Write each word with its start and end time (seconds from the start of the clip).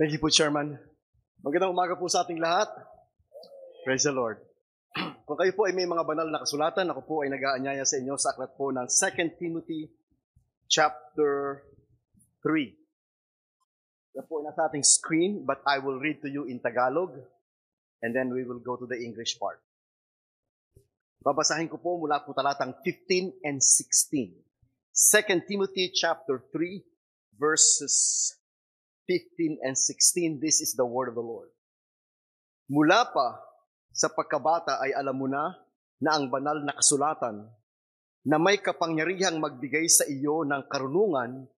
Thank 0.00 0.16
you 0.16 0.22
po, 0.24 0.32
Chairman. 0.32 0.80
Magandang 1.44 1.76
umaga 1.76 1.92
po 1.92 2.08
sa 2.08 2.24
ating 2.24 2.40
lahat. 2.40 2.72
Praise 3.84 4.08
the 4.08 4.16
Lord. 4.16 4.40
Kung 5.28 5.36
kayo 5.36 5.52
po 5.52 5.68
ay 5.68 5.76
may 5.76 5.84
mga 5.84 6.08
banal 6.08 6.24
na 6.24 6.40
kasulatan, 6.40 6.88
ako 6.88 7.04
po 7.04 7.14
ay 7.20 7.28
nag-aanyaya 7.28 7.84
sa 7.84 8.00
inyo 8.00 8.16
sa 8.16 8.32
aklat 8.32 8.56
po 8.56 8.72
ng 8.72 8.88
2 8.88 9.36
Timothy 9.36 9.92
chapter 10.72 11.60
3. 12.40 14.16
Yan 14.16 14.24
po 14.24 14.40
ay 14.40 14.48
nasa 14.48 14.72
ating 14.72 14.88
screen, 14.88 15.44
but 15.44 15.60
I 15.68 15.84
will 15.84 16.00
read 16.00 16.24
to 16.24 16.32
you 16.32 16.48
in 16.48 16.64
Tagalog, 16.64 17.20
and 18.00 18.16
then 18.16 18.32
we 18.32 18.40
will 18.48 18.64
go 18.64 18.80
to 18.80 18.88
the 18.88 18.96
English 18.96 19.36
part. 19.36 19.60
Babasahin 21.20 21.68
ko 21.68 21.76
po 21.76 22.00
mula 22.00 22.24
po 22.24 22.32
talatang 22.32 22.72
15 22.88 23.44
and 23.44 23.60
16. 23.60 24.32
2 24.32 25.44
Timothy 25.44 25.92
chapter 25.92 26.40
3, 26.56 26.88
verses 27.36 28.39
15 29.10 29.66
and 29.66 29.74
16, 29.74 30.38
this 30.38 30.62
is 30.62 30.78
the 30.78 30.86
word 30.86 31.10
of 31.10 31.18
the 31.18 31.26
Lord. 31.26 31.50
Mula 32.70 33.10
pa 33.10 33.42
sa 33.90 34.06
pagkabata 34.06 34.78
ay 34.78 34.94
alam 34.94 35.18
mo 35.18 35.26
na 35.26 35.50
na 35.98 36.14
ang 36.14 36.30
banal 36.30 36.62
na 36.62 36.70
kasulatan 36.70 37.42
na 38.22 38.38
may 38.38 38.62
kapangyarihang 38.62 39.42
magbigay 39.42 39.90
sa 39.90 40.06
iyo 40.06 40.46
ng 40.46 40.62
karunungan 40.70 41.50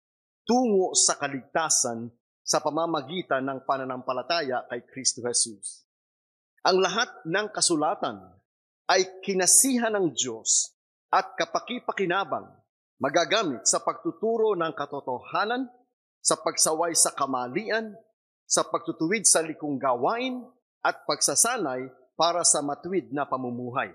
tungo 0.49 0.97
sa 0.97 1.21
kaligtasan 1.21 2.09
sa 2.41 2.65
pamamagitan 2.65 3.45
ng 3.45 3.69
pananampalataya 3.69 4.65
kay 4.73 4.89
Kristo 4.89 5.21
Jesus. 5.21 5.84
Ang 6.65 6.81
lahat 6.81 7.12
ng 7.29 7.53
kasulatan 7.53 8.33
ay 8.89 9.21
kinasihan 9.21 9.93
ng 9.93 10.17
Diyos 10.17 10.73
at 11.12 11.37
kapakipakinabang 11.37 12.48
magagamit 12.97 13.69
sa 13.69 13.84
pagtuturo 13.84 14.57
ng 14.57 14.73
katotohanan 14.73 15.69
sa 16.23 16.39
pagsaway 16.39 16.95
sa 16.95 17.11
kamalian, 17.11 17.93
sa 18.47 18.62
pagtutuwid 18.62 19.27
sa 19.27 19.43
likong 19.43 19.77
gawain, 19.77 20.47
at 20.83 21.03
pagsasanay 21.07 21.91
para 22.15 22.42
sa 22.47 22.62
matuwid 22.62 23.11
na 23.11 23.27
pamumuhay, 23.27 23.91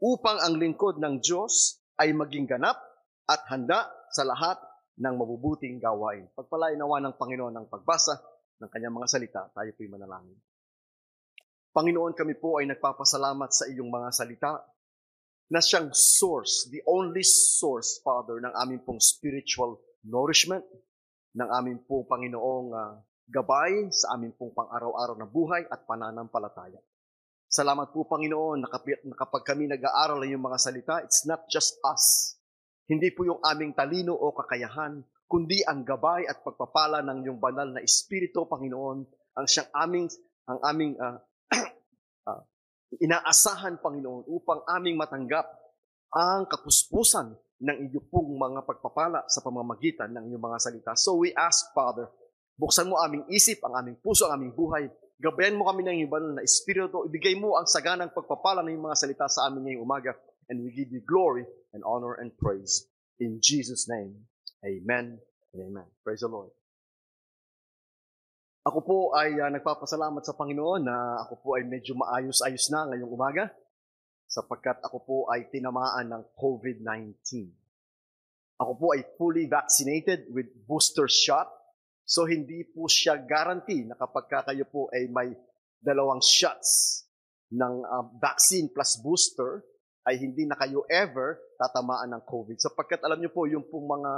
upang 0.00 0.36
ang 0.40 0.56
lingkod 0.56 1.00
ng 1.00 1.20
Diyos 1.20 1.80
ay 2.00 2.12
maging 2.12 2.48
ganap 2.48 2.80
at 3.28 3.44
handa 3.48 3.88
sa 4.12 4.24
lahat 4.24 4.56
ng 5.00 5.14
mabubuting 5.16 5.80
gawain. 5.80 6.28
Pagpalain 6.36 6.76
nawa 6.76 7.00
ng 7.00 7.16
Panginoon 7.16 7.56
ang 7.56 7.66
pagbasa 7.68 8.20
ng 8.60 8.68
kanyang 8.68 8.96
mga 8.96 9.08
salita, 9.08 9.42
tayo 9.52 9.70
po'y 9.76 9.88
manalangin. 9.88 10.36
Panginoon, 11.70 12.12
kami 12.12 12.34
po 12.36 12.58
ay 12.58 12.68
nagpapasalamat 12.68 13.50
sa 13.54 13.64
iyong 13.70 13.88
mga 13.88 14.08
salita 14.10 14.52
na 15.50 15.62
siyang 15.62 15.94
source, 15.94 16.68
the 16.68 16.82
only 16.84 17.22
source, 17.22 18.02
Father, 18.02 18.42
ng 18.42 18.54
aming 18.66 18.82
pong 18.82 18.98
spiritual 18.98 19.78
nourishment, 20.02 20.66
ng 21.34 21.48
aming 21.60 21.78
pong 21.86 22.06
Panginoong 22.10 22.68
uh, 22.74 22.94
gabay 23.30 23.88
sa 23.94 24.18
aming 24.18 24.34
pong 24.34 24.50
pang-araw-araw 24.50 25.14
na 25.14 25.28
buhay 25.30 25.62
at 25.70 25.86
pananampalataya. 25.86 26.82
Salamat 27.50 27.90
po, 27.90 28.06
Panginoon, 28.06 28.62
na 28.62 28.70
kapag 29.14 29.42
kami 29.42 29.66
nag-aaral 29.66 30.22
ng 30.22 30.38
mga 30.38 30.58
salita, 30.58 30.94
it's 31.02 31.26
not 31.26 31.46
just 31.50 31.78
us. 31.82 32.38
Hindi 32.86 33.10
po 33.14 33.26
yung 33.26 33.42
aming 33.42 33.74
talino 33.74 34.14
o 34.14 34.34
kakayahan, 34.34 35.02
kundi 35.30 35.62
ang 35.66 35.86
gabay 35.86 36.26
at 36.26 36.42
pagpapala 36.42 37.02
ng 37.06 37.26
iyong 37.26 37.38
banal 37.42 37.70
na 37.70 37.82
Espiritu, 37.82 38.46
Panginoon, 38.46 38.98
ang 39.34 39.46
siyang 39.46 39.70
aming, 39.78 40.06
ang 40.46 40.58
aming 40.66 40.92
uh, 40.98 41.18
uh, 42.26 42.42
inaasahan, 43.06 43.78
Panginoon, 43.78 44.26
upang 44.26 44.66
aming 44.70 44.98
matanggap 44.98 45.46
ang 46.10 46.50
kapuspusan 46.50 47.34
ng 47.60 47.76
iyong 47.92 48.08
pong 48.08 48.40
mga 48.40 48.64
pagpapala 48.64 49.20
sa 49.28 49.44
pamamagitan 49.44 50.08
ng 50.16 50.32
iyong 50.32 50.40
mga 50.40 50.58
salita. 50.58 50.92
So 50.96 51.20
we 51.20 51.36
ask, 51.36 51.76
Father, 51.76 52.08
buksan 52.56 52.88
mo 52.88 52.96
aming 53.04 53.28
isip, 53.28 53.60
ang 53.68 53.76
aming 53.84 54.00
puso, 54.00 54.24
ang 54.26 54.40
aming 54.40 54.56
buhay. 54.56 54.88
Gabayan 55.20 55.60
mo 55.60 55.68
kami 55.68 55.84
ng 55.84 55.96
iyong 56.00 56.40
na 56.40 56.42
Espiritu. 56.44 57.04
Ibigay 57.04 57.36
mo 57.36 57.60
ang 57.60 57.68
saganang 57.68 58.16
pagpapala 58.16 58.64
ng 58.64 58.72
iyong 58.72 58.86
mga 58.88 58.96
salita 58.96 59.28
sa 59.28 59.52
amin 59.52 59.68
ngayong 59.68 59.84
umaga. 59.84 60.16
And 60.48 60.64
we 60.64 60.72
give 60.72 60.88
you 60.88 61.04
glory 61.04 61.44
and 61.76 61.84
honor 61.84 62.16
and 62.16 62.32
praise. 62.40 62.88
In 63.20 63.44
Jesus' 63.44 63.84
name, 63.84 64.24
Amen 64.64 65.20
and 65.52 65.60
Amen. 65.60 65.88
Praise 66.00 66.24
the 66.24 66.32
Lord. 66.32 66.48
Ako 68.64 68.78
po 68.84 68.98
ay 69.16 69.36
uh, 69.40 69.52
nagpapasalamat 69.52 70.20
sa 70.24 70.36
Panginoon 70.36 70.84
na 70.84 71.24
ako 71.24 71.34
po 71.44 71.48
ay 71.60 71.64
medyo 71.64 71.96
maayos-ayos 71.96 72.68
na 72.72 72.88
ngayong 72.92 73.12
umaga 73.12 73.52
sapagkat 74.30 74.78
ako 74.86 74.98
po 75.02 75.18
ay 75.26 75.50
tinamaan 75.50 76.06
ng 76.06 76.22
COVID-19. 76.38 77.50
Ako 78.62 78.72
po 78.78 78.86
ay 78.94 79.02
fully 79.18 79.50
vaccinated 79.50 80.30
with 80.30 80.46
booster 80.70 81.10
shot. 81.10 81.50
So 82.06 82.30
hindi 82.30 82.62
po 82.62 82.86
siya 82.86 83.18
guarantee 83.18 83.90
na 83.90 83.98
kapag 83.98 84.30
kayo 84.30 84.62
po 84.70 84.86
ay 84.94 85.10
may 85.10 85.34
dalawang 85.82 86.22
shots 86.22 87.02
ng 87.50 87.74
uh, 87.82 88.06
vaccine 88.22 88.70
plus 88.70 89.02
booster, 89.02 89.66
ay 90.06 90.16
hindi 90.16 90.46
na 90.46 90.54
kayo 90.54 90.86
ever 90.86 91.42
tatamaan 91.58 92.14
ng 92.14 92.22
COVID. 92.24 92.56
Sapagkat 92.56 93.02
alam 93.02 93.20
niyo 93.20 93.34
po, 93.34 93.44
yung 93.50 93.66
pong 93.66 93.90
mga 93.90 94.12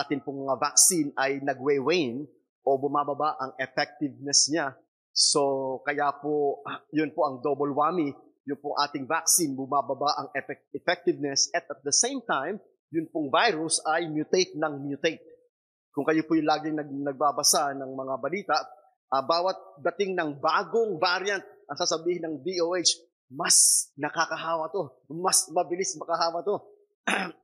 atin 0.00 0.24
pong 0.24 0.48
mga 0.48 0.56
vaccine 0.56 1.12
ay 1.18 1.44
nagwe-wane 1.44 2.24
o 2.64 2.70
bumababa 2.80 3.36
ang 3.36 3.52
effectiveness 3.60 4.48
niya. 4.48 4.72
So, 5.12 5.82
kaya 5.84 6.14
po, 6.22 6.62
yun 6.94 7.12
po 7.12 7.26
ang 7.26 7.42
double 7.44 7.74
whammy 7.74 8.14
yung 8.48 8.60
pong 8.64 8.80
ating 8.80 9.04
vaccine, 9.04 9.52
bumababa 9.52 10.24
ang 10.24 10.28
effect- 10.32 10.72
effectiveness 10.72 11.52
at 11.52 11.68
at 11.68 11.84
the 11.84 11.92
same 11.92 12.24
time, 12.24 12.56
yun 12.88 13.04
pong 13.12 13.28
virus 13.28 13.76
ay 13.84 14.08
mutate 14.08 14.56
ng 14.56 14.74
mutate. 14.88 15.20
Kung 15.92 16.08
kayo 16.08 16.24
po 16.24 16.32
yung 16.32 16.48
laging 16.48 16.80
nag, 16.80 16.88
nagbabasa 16.88 17.76
ng 17.76 17.92
mga 17.92 18.14
balita, 18.16 18.56
uh, 19.12 19.20
bawat 19.20 19.56
dating 19.84 20.16
ng 20.16 20.40
bagong 20.40 20.96
variant, 20.96 21.44
ang 21.68 21.76
sasabihin 21.76 22.24
ng 22.24 22.34
DOH, 22.40 23.04
mas 23.28 23.88
nakakahawa 24.00 24.72
to, 24.72 24.88
mas 25.12 25.44
mabilis 25.52 25.92
makahawa 26.00 26.40
to. 26.40 26.56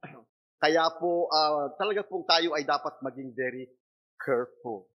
Kaya 0.64 0.88
po, 0.96 1.28
uh, 1.28 1.76
talaga 1.76 2.00
pong 2.08 2.24
tayo 2.24 2.56
ay 2.56 2.64
dapat 2.64 2.96
maging 3.04 3.36
very 3.36 3.68
careful. 4.16 4.88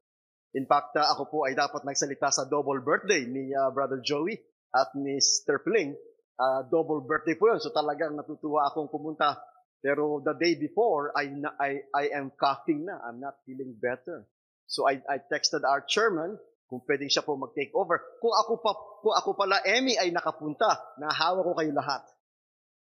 In 0.57 0.65
fact, 0.65 0.97
uh, 0.97 1.05
ako 1.13 1.29
po 1.29 1.39
ay 1.45 1.53
dapat 1.53 1.85
nagsalita 1.85 2.33
sa 2.33 2.49
double 2.49 2.81
birthday 2.81 3.29
ni 3.29 3.53
uh, 3.53 3.69
Brother 3.69 4.01
Joey 4.01 4.41
at 4.75 4.93
Mr. 4.97 5.62
Pling, 5.65 5.97
uh, 6.39 6.62
double 6.69 7.03
birthday 7.03 7.34
po 7.34 7.53
yun. 7.53 7.61
So 7.61 7.73
talagang 7.73 8.15
natutuwa 8.15 8.69
akong 8.69 8.89
pumunta. 8.89 9.37
Pero 9.79 10.19
the 10.21 10.34
day 10.34 10.59
before, 10.59 11.15
I, 11.15 11.31
I, 11.59 11.71
I 11.95 12.05
am 12.19 12.34
coughing 12.34 12.87
na. 12.87 12.99
I'm 13.07 13.23
not 13.23 13.39
feeling 13.47 13.78
better. 13.78 14.27
So 14.67 14.84
I, 14.91 15.01
I 15.07 15.23
texted 15.23 15.62
our 15.62 15.87
chairman 15.87 16.37
kung 16.69 16.84
pwedeng 16.84 17.09
siya 17.09 17.25
po 17.25 17.39
mag-take 17.41 17.73
over. 17.73 17.97
Kung 18.21 18.34
ako, 18.34 18.53
pa, 18.61 18.73
kung 19.01 19.17
ako 19.17 19.31
pala, 19.33 19.65
Emmy, 19.65 19.97
ay 19.97 20.12
nakapunta, 20.12 20.69
nahawa 21.01 21.41
ko 21.41 21.57
kayo 21.57 21.73
lahat. 21.73 22.05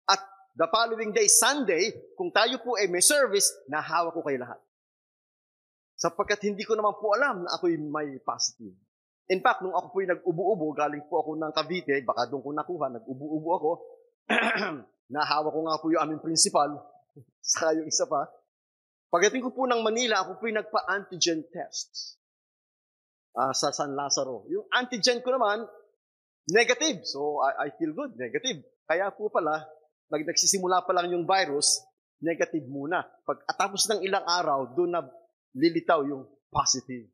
At 0.08 0.24
the 0.56 0.70
following 0.72 1.12
day, 1.12 1.28
Sunday, 1.28 1.92
kung 2.16 2.32
tayo 2.32 2.62
po 2.64 2.80
ay 2.80 2.88
may 2.88 3.04
service, 3.04 3.52
nahawa 3.68 4.16
ko 4.16 4.24
kayo 4.24 4.40
lahat. 4.40 4.62
Sapagkat 6.00 6.48
hindi 6.48 6.64
ko 6.64 6.80
naman 6.80 6.96
po 6.96 7.12
alam 7.12 7.44
na 7.44 7.50
ako'y 7.60 7.76
may 7.76 8.16
positive. 8.24 8.76
In 9.32 9.40
fact, 9.40 9.64
nung 9.64 9.72
ako 9.72 9.88
po'y 9.96 10.08
nag-ubo-ubo, 10.10 10.76
galing 10.76 11.08
po 11.08 11.24
ako 11.24 11.40
ng 11.40 11.52
Cavite, 11.56 11.96
baka 12.04 12.28
doon 12.28 12.44
ko 12.44 12.50
nakuha, 12.52 12.92
nag-ubo-ubo 12.92 13.50
ako, 13.56 13.72
nahawa 15.16 15.48
ko 15.48 15.60
nga 15.64 15.80
po 15.80 15.86
yung 15.96 16.04
aming 16.04 16.22
principal, 16.24 16.70
saka 17.56 17.80
yung 17.80 17.88
isa 17.88 18.04
pa. 18.04 18.28
Pagdating 19.08 19.48
ko 19.48 19.56
po 19.56 19.64
ng 19.70 19.80
Manila, 19.80 20.26
ako 20.26 20.44
po'y 20.44 20.52
nagpa-antigen 20.52 21.48
test 21.54 22.20
uh, 23.38 23.54
sa 23.56 23.72
San 23.72 23.96
Lazaro. 23.96 24.44
Yung 24.52 24.68
antigen 24.76 25.24
ko 25.24 25.32
naman, 25.32 25.64
negative. 26.52 27.08
So, 27.08 27.40
I, 27.40 27.70
I 27.70 27.78
feel 27.80 27.96
good, 27.96 28.20
negative. 28.20 28.60
Kaya 28.84 29.08
po 29.16 29.32
pala, 29.32 29.64
pag 30.12 30.22
nagsisimula 30.28 30.84
pa 30.84 30.92
lang 30.92 31.16
yung 31.16 31.24
virus, 31.24 31.80
negative 32.20 32.68
muna. 32.68 33.04
Pag 33.24 33.44
atapos 33.48 33.88
ng 33.88 34.04
ilang 34.04 34.26
araw, 34.28 34.76
doon 34.76 34.92
na 34.92 35.02
lilitaw 35.56 36.04
yung 36.08 36.28
positive. 36.52 37.08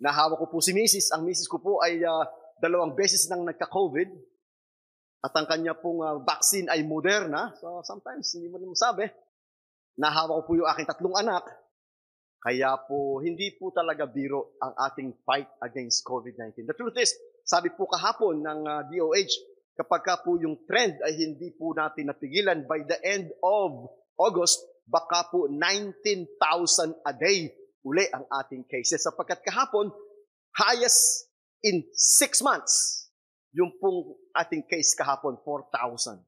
Nahawa 0.00 0.40
ko 0.40 0.48
po 0.48 0.64
si 0.64 0.72
Mrs. 0.72 1.12
Ang 1.12 1.28
Mrs. 1.28 1.44
ko 1.44 1.60
po 1.60 1.84
ay 1.84 2.00
uh, 2.00 2.24
dalawang 2.56 2.96
beses 2.96 3.28
nang 3.28 3.44
nagka-COVID. 3.44 4.08
At 5.20 5.36
ang 5.36 5.44
kanya 5.44 5.76
pong 5.76 6.00
uh, 6.00 6.24
vaccine 6.24 6.72
ay 6.72 6.80
Moderna. 6.88 7.52
So 7.60 7.84
sometimes 7.84 8.32
hindi 8.32 8.48
mo 8.48 8.56
naman 8.56 8.72
sabi. 8.72 9.04
Nahawa 10.00 10.40
ko 10.40 10.42
po 10.48 10.52
yung 10.56 10.68
aking 10.72 10.88
tatlong 10.88 11.16
anak. 11.20 11.44
Kaya 12.40 12.72
po, 12.88 13.20
hindi 13.20 13.52
po 13.60 13.68
talaga 13.68 14.08
biro 14.08 14.56
ang 14.64 14.72
ating 14.88 15.12
fight 15.28 15.60
against 15.60 16.00
COVID-19. 16.08 16.64
The 16.64 16.72
truth 16.72 16.96
is, 16.96 17.12
sabi 17.44 17.68
po 17.76 17.84
kahapon 17.84 18.40
ng 18.40 18.60
uh, 18.64 18.80
DOH, 18.88 19.34
kapag 19.76 20.00
ka 20.08 20.24
po 20.24 20.40
yung 20.40 20.64
trend 20.64 20.96
ay 21.04 21.20
hindi 21.20 21.52
po 21.52 21.76
natin 21.76 22.08
napigilan 22.08 22.64
by 22.64 22.80
the 22.88 22.96
end 23.04 23.28
of 23.44 23.92
August, 24.16 24.64
baka 24.88 25.28
po 25.28 25.52
19,000 25.52 26.32
a 27.04 27.12
day 27.12 27.52
uli 27.86 28.06
ang 28.12 28.24
ating 28.28 28.64
cases. 28.68 29.02
Sapagkat 29.04 29.44
kahapon, 29.44 29.92
highest 30.56 31.30
in 31.64 31.84
six 31.92 32.40
months, 32.40 33.08
yung 33.52 33.72
pong 33.82 34.16
ating 34.36 34.64
case 34.68 34.94
kahapon, 34.94 35.36
4,000. 35.42 36.20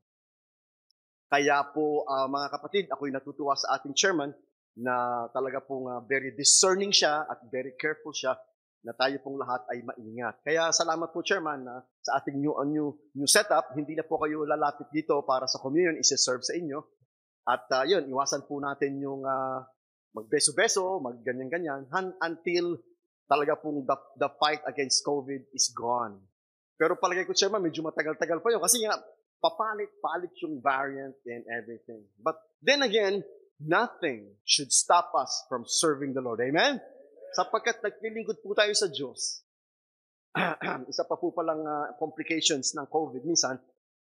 Kaya 1.32 1.64
po, 1.72 2.04
uh, 2.04 2.28
mga 2.28 2.48
kapatid, 2.52 2.84
ako'y 2.92 3.08
natutuwa 3.08 3.56
sa 3.56 3.80
ating 3.80 3.96
chairman 3.96 4.32
na 4.76 5.28
talaga 5.32 5.64
pong 5.64 5.88
uh, 5.88 6.00
very 6.04 6.32
discerning 6.36 6.92
siya 6.92 7.24
at 7.28 7.40
very 7.48 7.72
careful 7.76 8.12
siya 8.12 8.36
na 8.82 8.92
tayo 8.98 9.14
pong 9.22 9.38
lahat 9.38 9.62
ay 9.70 9.78
maingat. 9.86 10.42
Kaya 10.42 10.74
salamat 10.74 11.14
po, 11.14 11.22
Chairman, 11.22 11.62
na 11.62 11.86
sa 12.02 12.18
ating 12.18 12.34
new, 12.34 12.50
new, 12.66 12.90
new 13.14 13.30
setup, 13.30 13.70
hindi 13.78 13.94
na 13.94 14.02
po 14.02 14.18
kayo 14.18 14.42
lalapit 14.42 14.90
dito 14.90 15.22
para 15.22 15.46
sa 15.46 15.62
communion, 15.62 15.94
isi-serve 15.94 16.42
sa 16.42 16.58
inyo. 16.58 16.82
At 17.46 17.66
uh, 17.70 17.86
yun, 17.86 18.10
iwasan 18.10 18.42
po 18.50 18.58
natin 18.58 18.98
yung 18.98 19.22
uh, 19.22 19.62
magbeso-beso, 20.12 21.00
magganyan-ganyan, 21.00 21.88
until 22.20 22.76
talaga 23.28 23.56
pong 23.56 23.88
the, 23.88 23.96
the 24.20 24.30
fight 24.36 24.60
against 24.68 25.00
COVID 25.04 25.48
is 25.56 25.72
gone. 25.72 26.20
Pero 26.76 27.00
palagay 27.00 27.24
ko, 27.24 27.32
Chairman, 27.32 27.64
medyo 27.64 27.80
matagal-tagal 27.80 28.44
pa 28.44 28.48
yun. 28.52 28.60
Kasi 28.60 28.84
nga, 28.84 28.96
papalit-palit 29.42 30.32
yung 30.44 30.60
variant 30.60 31.16
and 31.26 31.42
everything. 31.48 32.04
But 32.20 32.38
then 32.62 32.84
again, 32.84 33.24
nothing 33.58 34.30
should 34.44 34.70
stop 34.70 35.10
us 35.16 35.46
from 35.48 35.64
serving 35.66 36.14
the 36.14 36.22
Lord. 36.22 36.42
Amen? 36.44 36.78
Sapagkat 37.32 37.80
naglilingkod 37.80 38.44
po 38.44 38.52
tayo 38.52 38.70
sa 38.76 38.90
Diyos. 38.92 39.42
Isa 40.92 41.04
pa 41.08 41.16
po 41.16 41.32
palang 41.32 41.64
uh, 41.64 41.96
complications 41.96 42.76
ng 42.76 42.86
COVID. 42.88 43.24
Minsan, 43.24 43.56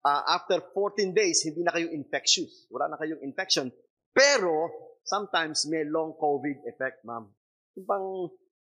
uh, 0.06 0.22
after 0.30 0.62
14 0.72 1.10
days, 1.10 1.42
hindi 1.42 1.66
na 1.66 1.74
kayo 1.74 1.90
infectious. 1.90 2.70
Wala 2.70 2.94
na 2.94 2.98
kayong 2.98 3.22
infection. 3.26 3.70
Pero, 4.14 4.70
sometimes 5.06 5.64
may 5.70 5.86
long 5.86 6.18
COVID 6.18 6.66
effect, 6.66 7.06
ma'am. 7.06 7.30
Yung 7.78 7.86
pang 7.86 8.06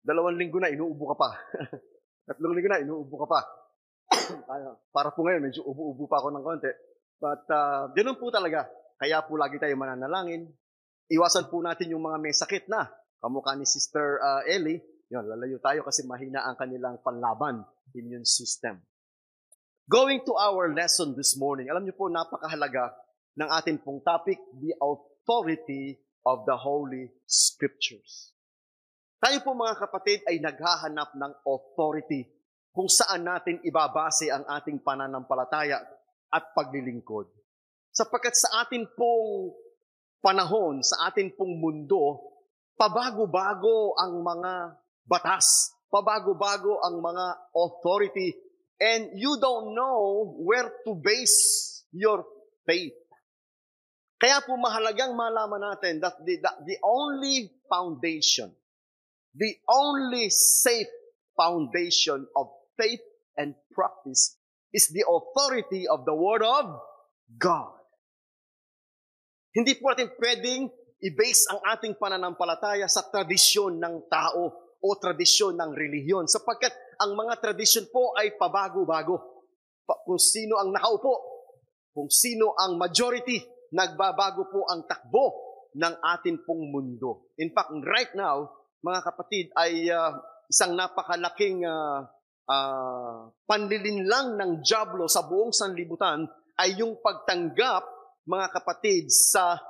dalawang 0.05 0.37
linggo 0.37 0.61
na, 0.61 0.69
inuubo 0.69 1.11
ka 1.11 1.17
pa. 1.17 1.29
Tatlong 2.29 2.53
linggo 2.53 2.69
na, 2.69 2.79
inuubo 2.79 3.15
ka 3.25 3.27
pa. 3.27 3.41
Para 4.95 5.09
po 5.11 5.25
ngayon, 5.25 5.43
medyo 5.49 5.65
ubo-ubo 5.65 6.07
pa 6.07 6.21
ako 6.21 6.31
ng 6.31 6.43
konti. 6.45 6.71
But, 7.17 7.43
uh, 7.49 7.91
ganun 7.97 8.21
po 8.21 8.29
talaga. 8.29 8.69
Kaya 9.01 9.25
po 9.25 9.35
lagi 9.35 9.57
tayo 9.57 9.73
mananalangin. 9.75 10.47
Iwasan 11.09 11.49
po 11.49 11.59
natin 11.59 11.91
yung 11.91 12.05
mga 12.05 12.17
may 12.21 12.31
sakit 12.31 12.69
na 12.69 12.87
kamukha 13.19 13.57
ni 13.57 13.65
Sister 13.65 14.21
uh, 14.21 14.41
Ellie, 14.45 14.81
yun, 15.07 15.23
lalayo 15.23 15.57
tayo 15.63 15.81
kasi 15.87 16.03
mahina 16.03 16.43
ang 16.43 16.59
kanilang 16.59 16.99
panlaban, 16.99 17.63
immune 17.95 18.27
system. 18.27 18.83
Going 19.87 20.19
to 20.27 20.35
our 20.35 20.67
lesson 20.75 21.15
this 21.15 21.39
morning, 21.39 21.71
alam 21.71 21.87
niyo 21.87 21.95
po, 21.95 22.11
napakahalaga 22.11 22.91
ng 23.39 23.47
ating 23.47 23.79
pong 23.79 24.03
topic, 24.03 24.35
the 24.59 24.75
authority 24.83 25.95
of 26.27 26.43
the 26.43 26.57
Holy 26.59 27.07
Scriptures. 27.23 28.35
Tayo 29.23 29.39
po 29.47 29.55
mga 29.55 29.79
kapatid 29.79 30.19
ay 30.27 30.43
naghahanap 30.43 31.15
ng 31.15 31.33
authority 31.47 32.27
kung 32.75 32.91
saan 32.91 33.23
natin 33.23 33.63
ibabase 33.63 34.27
ang 34.27 34.43
ating 34.45 34.83
pananampalataya 34.83 35.79
at 36.29 36.43
paglilingkod. 36.51 37.25
Sapagkat 37.95 38.35
sa 38.35 38.67
atin 38.67 38.85
pong 38.93 39.55
panahon, 40.21 40.83
sa 40.85 41.09
atin 41.09 41.33
pong 41.33 41.57
mundo, 41.57 42.21
pabago-bago 42.77 43.97
ang 43.97 44.21
mga 44.21 44.53
batas, 45.07 45.73
pabago-bago 45.89 46.83
ang 46.85 47.01
mga 47.01 47.25
authority, 47.55 48.35
and 48.77 49.15
you 49.17 49.39
don't 49.41 49.73
know 49.73 50.29
where 50.43 50.69
to 50.85 50.93
base 50.93 51.81
your 51.89 52.21
faith. 52.67 52.93
Kaya 54.17 54.41
po 54.41 54.57
mahalagang 54.57 55.13
malaman 55.13 55.61
natin 55.61 56.01
that 56.01 56.17
the, 56.25 56.41
the, 56.41 56.51
the 56.73 56.77
only 56.81 57.53
foundation, 57.69 58.49
the 59.37 59.53
only 59.69 60.33
safe 60.33 60.89
foundation 61.37 62.25
of 62.33 62.49
faith 62.73 63.01
and 63.37 63.53
practice 63.69 64.41
is 64.73 64.89
the 64.89 65.05
authority 65.05 65.85
of 65.85 66.01
the 66.09 66.17
Word 66.17 66.41
of 66.41 66.65
God. 67.37 67.77
Hindi 69.53 69.77
po 69.77 69.93
natin 69.93 70.09
pwedeng 70.17 70.69
i-base 70.97 71.53
ang 71.53 71.61
ating 71.77 71.97
pananampalataya 72.01 72.89
sa 72.89 73.05
tradisyon 73.05 73.77
ng 73.77 74.09
tao 74.09 74.49
o 74.77 74.87
tradisyon 74.97 75.57
ng 75.57 75.71
relihiyon 75.73 76.25
sapagkat 76.25 76.73
ang 76.97 77.13
mga 77.13 77.37
tradisyon 77.37 77.85
po 77.93 78.17
ay 78.17 78.33
pabago-bago. 78.33 79.17
Pa- 79.85 80.01
kung 80.05 80.21
sino 80.21 80.57
ang 80.57 80.73
nakaupo, 80.73 81.13
kung 81.93 82.09
sino 82.09 82.57
ang 82.57 82.81
majority, 82.81 83.41
nagbabago 83.73 84.47
po 84.51 84.67
ang 84.69 84.85
takbo 84.87 85.33
ng 85.77 85.93
atin 86.01 86.41
pong 86.43 86.73
mundo. 86.73 87.29
In 87.37 87.53
fact, 87.53 87.69
right 87.85 88.11
now, 88.17 88.49
mga 88.81 88.99
kapatid, 89.03 89.45
ay 89.53 89.89
uh, 89.91 90.15
isang 90.49 90.73
napakalaking 90.73 91.65
uh, 91.67 92.07
uh, 92.47 93.29
panlilinlang 93.45 94.39
ng 94.39 94.51
Diablo 94.63 95.05
sa 95.05 95.27
buong 95.27 95.51
sanlibutan 95.51 96.25
ay 96.57 96.79
yung 96.81 96.97
pagtanggap, 97.03 97.85
mga 98.25 98.47
kapatid, 98.55 99.11
sa 99.13 99.61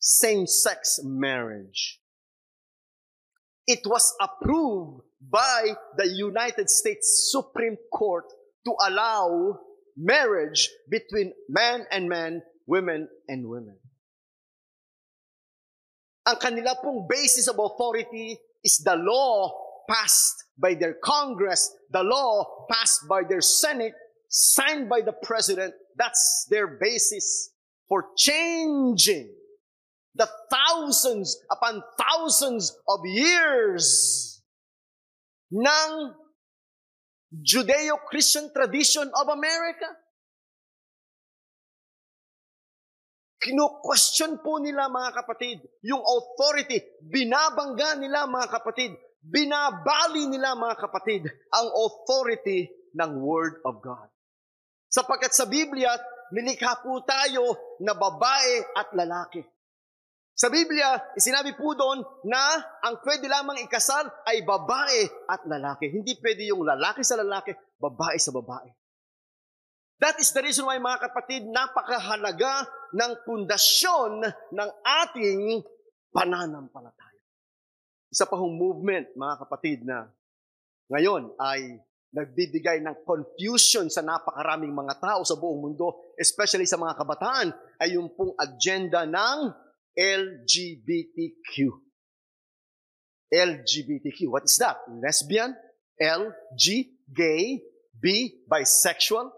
same-sex 0.00 1.06
marriage. 1.06 2.02
It 3.66 3.82
was 3.86 4.14
approved 4.22 5.06
by 5.18 5.74
the 5.98 6.06
United 6.06 6.70
States 6.70 7.30
Supreme 7.34 7.78
Court 7.90 8.26
to 8.66 8.72
allow 8.86 9.58
marriage 9.96 10.70
between 10.90 11.32
man 11.48 11.86
and 11.90 12.06
man, 12.06 12.42
women 12.66 13.08
and 13.28 13.48
women. 13.48 13.76
Ang 16.26 16.36
kanila 16.36 16.74
pong 16.82 17.06
basis 17.08 17.46
of 17.46 17.58
authority 17.58 18.36
is 18.64 18.82
the 18.82 18.96
law 18.96 19.50
passed 19.88 20.44
by 20.58 20.74
their 20.74 20.94
Congress, 20.94 21.70
the 21.90 22.02
law 22.02 22.66
passed 22.68 23.06
by 23.08 23.22
their 23.22 23.40
Senate, 23.40 23.94
signed 24.28 24.88
by 24.88 25.00
the 25.00 25.14
President. 25.22 25.72
That's 25.96 26.46
their 26.50 26.66
basis 26.66 27.50
for 27.88 28.10
changing 28.16 29.30
the 30.16 30.28
thousands 30.50 31.38
upon 31.50 31.82
thousands 31.94 32.74
of 32.88 33.00
years 33.06 34.42
ng 35.52 36.12
Judeo-Christian 37.30 38.50
tradition 38.52 39.10
of 39.14 39.28
America. 39.28 39.86
Kino-question 43.46 44.42
po 44.42 44.58
nila 44.58 44.90
mga 44.90 45.22
kapatid, 45.22 45.62
yung 45.86 46.02
authority, 46.02 46.82
binabangga 47.06 47.94
nila 47.94 48.26
mga 48.26 48.50
kapatid, 48.58 48.98
binabali 49.22 50.26
nila 50.26 50.58
mga 50.58 50.74
kapatid, 50.82 51.30
ang 51.54 51.70
authority 51.70 52.66
ng 52.98 53.22
Word 53.22 53.62
of 53.62 53.78
God. 53.78 54.10
Sapagkat 54.90 55.30
sa 55.30 55.46
Biblia, 55.46 55.94
nilikha 56.34 56.82
po 56.82 57.06
tayo 57.06 57.78
na 57.86 57.94
babae 57.94 58.66
at 58.74 58.90
lalaki. 58.98 59.46
Sa 60.36 60.50
Biblia, 60.50 61.00
sinabi 61.16 61.54
po 61.54 61.72
doon 61.72 62.02
na 62.26 62.60
ang 62.82 63.00
pwede 63.06 63.30
lamang 63.30 63.62
ikasal 63.62 64.10
ay 64.26 64.42
babae 64.42 65.06
at 65.30 65.46
lalaki. 65.48 65.88
Hindi 65.88 66.18
pwede 66.18 66.50
yung 66.50 66.60
lalaki 66.66 67.00
sa 67.06 67.16
lalaki, 67.16 67.54
babae 67.80 68.18
sa 68.18 68.34
babae. 68.34 68.68
That 69.96 70.20
is 70.20 70.28
the 70.36 70.44
reason 70.44 70.68
why 70.68 70.76
mga 70.76 71.08
kapatid, 71.08 71.48
napakahalaga 71.48 72.68
ng 72.92 73.12
pundasyon 73.24 74.28
ng 74.52 74.70
ating 74.84 75.64
pananampalataya. 76.12 77.24
Isa 78.12 78.28
pa 78.28 78.36
hong 78.36 78.60
movement, 78.60 79.16
mga 79.16 79.34
kapatid, 79.40 79.88
na 79.88 80.04
ngayon 80.92 81.32
ay 81.40 81.80
nagbibigay 82.12 82.84
ng 82.84 83.04
confusion 83.08 83.88
sa 83.88 84.04
napakaraming 84.04 84.72
mga 84.72 85.00
tao 85.00 85.20
sa 85.24 85.36
buong 85.36 85.72
mundo, 85.72 86.12
especially 86.16 86.68
sa 86.68 86.80
mga 86.80 86.96
kabataan, 86.96 87.52
ay 87.80 87.96
yung 87.96 88.12
pong 88.12 88.36
agenda 88.36 89.04
ng 89.08 89.52
LGBTQ. 89.96 91.72
LGBTQ. 93.32 94.28
What 94.28 94.44
is 94.44 94.60
that? 94.60 94.80
Lesbian, 95.00 95.56
L, 96.00 96.32
G, 96.52 96.94
gay, 97.08 97.64
B, 97.96 98.04
bisexual, 98.44 99.32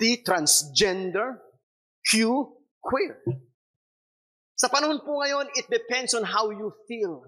T, 0.00 0.22
transgender, 0.24 1.40
Q, 2.06 2.48
queer. 2.80 3.18
Sa 4.56 4.68
panahon 4.68 5.02
po 5.02 5.20
ngayon, 5.22 5.50
it 5.58 5.66
depends 5.68 6.14
on 6.14 6.22
how 6.22 6.50
you 6.50 6.70
feel. 6.86 7.26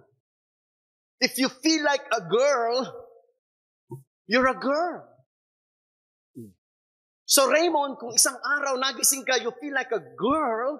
If 1.21 1.38
you 1.38 1.49
feel 1.49 1.83
like 1.85 2.04
a 2.12 2.23
girl, 2.23 2.88
you're 4.26 4.50
a 4.50 4.59
girl. 4.59 5.09
So 7.25 7.49
Raymond, 7.49 7.97
kung 7.97 8.12
isang 8.12 8.37
araw 8.37 8.76
nagising 8.76 9.25
ka, 9.25 9.40
you 9.40 9.50
feel 9.56 9.73
like 9.73 9.90
a 9.90 10.02
girl, 10.14 10.78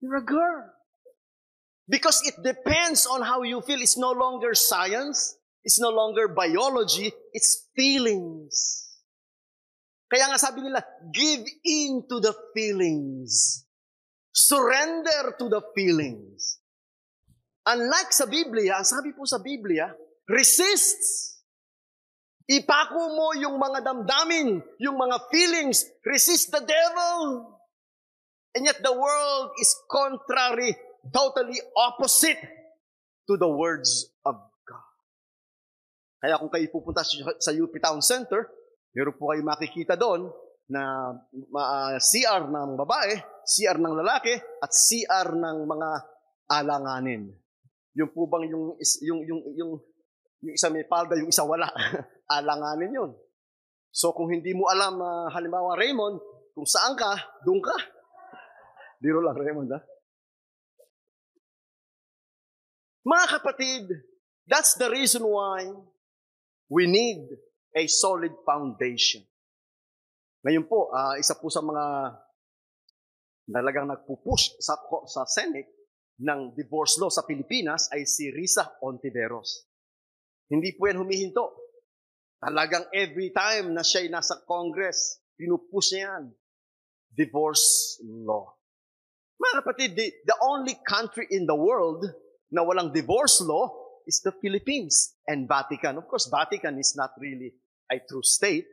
You're 0.00 0.16
a 0.16 0.24
girl. 0.24 0.64
Because 1.88 2.22
it 2.24 2.34
depends 2.42 3.06
on 3.06 3.22
how 3.22 3.42
you 3.42 3.60
feel. 3.60 3.80
It's 3.80 3.98
no 3.98 4.12
longer 4.12 4.54
science. 4.54 5.36
It's 5.64 5.78
no 5.78 5.90
longer 5.90 6.28
biology. 6.28 7.12
It's 7.32 7.68
feelings. 7.76 8.89
Kaya 10.10 10.26
nga 10.26 10.42
sabi 10.42 10.66
nila, 10.66 10.82
give 11.14 11.46
in 11.62 12.02
to 12.10 12.18
the 12.18 12.34
feelings. 12.50 13.62
Surrender 14.34 15.38
to 15.38 15.46
the 15.46 15.62
feelings. 15.70 16.58
Unlike 17.62 18.10
sa 18.10 18.26
Biblia, 18.26 18.82
sabi 18.82 19.14
po 19.14 19.22
sa 19.22 19.38
Biblia, 19.38 19.94
resists. 20.26 21.38
Ipako 22.50 23.14
mo 23.14 23.30
yung 23.38 23.62
mga 23.62 23.86
damdamin, 23.86 24.58
yung 24.82 24.98
mga 24.98 25.30
feelings. 25.30 25.86
Resist 26.02 26.50
the 26.50 26.66
devil. 26.66 27.46
And 28.58 28.66
yet 28.66 28.82
the 28.82 28.90
world 28.90 29.54
is 29.62 29.70
contrary, 29.86 30.74
totally 31.14 31.62
opposite 31.78 32.42
to 33.30 33.38
the 33.38 33.46
words 33.46 34.10
of 34.26 34.34
God. 34.66 34.94
Kaya 36.18 36.42
kung 36.42 36.50
kayo 36.50 36.66
pupunta 36.74 37.06
sa 37.38 37.54
UP 37.54 37.70
Town 37.78 38.02
Center, 38.02 38.50
meron 38.94 39.16
po 39.16 39.30
kayo 39.30 39.42
makikita 39.46 39.94
doon 39.94 40.30
na 40.70 41.14
uh, 41.54 41.98
CR 41.98 42.46
ng 42.46 42.78
babae, 42.78 43.18
CR 43.42 43.78
ng 43.78 43.94
lalaki, 43.98 44.38
at 44.38 44.70
CR 44.70 45.34
ng 45.34 45.66
mga 45.66 45.90
alanganin. 46.46 47.26
Yung 47.98 48.10
po 48.14 48.30
bang 48.30 48.46
yung, 48.46 48.78
yung, 49.02 49.20
yung, 49.26 49.40
yung, 49.58 49.70
yung 50.46 50.54
isa 50.54 50.70
may 50.70 50.86
palda, 50.86 51.18
yung 51.18 51.30
isa 51.30 51.42
wala. 51.42 51.66
alanganin 52.38 52.94
yun. 52.94 53.10
So 53.90 54.14
kung 54.14 54.30
hindi 54.30 54.54
mo 54.54 54.70
alam, 54.70 55.02
uh, 55.02 55.26
halimbawa 55.34 55.74
Raymond, 55.74 56.22
kung 56.54 56.66
saan 56.66 56.94
ka, 56.94 57.18
doon 57.42 57.58
ka. 57.58 57.74
Biro 59.02 59.18
lang 59.18 59.34
Raymond, 59.34 59.74
ha? 59.74 59.80
Mga 63.02 63.26
kapatid, 63.26 63.84
that's 64.46 64.78
the 64.78 64.86
reason 64.86 65.26
why 65.26 65.66
we 66.70 66.86
need 66.86 67.26
a 67.74 67.82
solid 67.86 68.34
foundation. 68.42 69.22
Ngayon 70.42 70.64
po, 70.66 70.88
uh, 70.90 71.14
isa 71.20 71.36
po 71.36 71.52
sa 71.52 71.60
mga 71.60 72.16
talagang 73.50 73.90
nagpupush 73.90 74.56
sa, 74.62 74.78
sa 75.10 75.22
Senate 75.26 75.68
ng 76.22 76.54
divorce 76.54 76.96
law 77.02 77.10
sa 77.10 77.26
Pilipinas 77.26 77.90
ay 77.90 78.06
si 78.06 78.30
Risa 78.30 78.78
Ontiveros. 78.80 79.66
Hindi 80.50 80.74
po 80.76 80.86
yan 80.90 81.00
humihinto. 81.02 81.56
Talagang 82.40 82.88
every 82.96 83.30
time 83.36 83.76
na 83.76 83.84
siya'y 83.84 84.08
nasa 84.08 84.40
Congress, 84.48 85.20
pinupush 85.36 85.92
niya 85.92 86.00
yan. 86.08 86.24
Divorce 87.10 88.00
law. 88.06 88.48
Mga 89.40 89.54
kapatid, 89.64 89.90
the, 89.96 90.06
the 90.24 90.36
only 90.44 90.76
country 90.84 91.28
in 91.32 91.44
the 91.44 91.56
world 91.56 92.04
na 92.52 92.64
walang 92.64 92.92
divorce 92.92 93.40
law 93.44 93.79
is 94.06 94.20
the 94.20 94.32
Philippines 94.40 95.16
and 95.26 95.48
Vatican. 95.48 95.98
Of 95.98 96.06
course, 96.08 96.28
Vatican 96.30 96.78
is 96.78 96.94
not 96.96 97.12
really 97.18 97.52
a 97.90 97.98
true 98.04 98.22
state. 98.22 98.68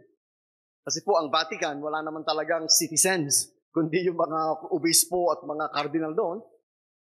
Kasi 0.84 1.03
po, 1.03 1.19
ang 1.19 1.27
Vatican, 1.27 1.84
wala 1.84 2.00
naman 2.00 2.24
talagang 2.24 2.72
citizens, 2.72 3.51
kundi 3.75 4.07
yung 4.07 4.17
mga 4.17 4.72
obispo 4.72 5.36
at 5.36 5.43
mga 5.43 5.65
cardinal 5.74 6.13
doon. 6.15 6.39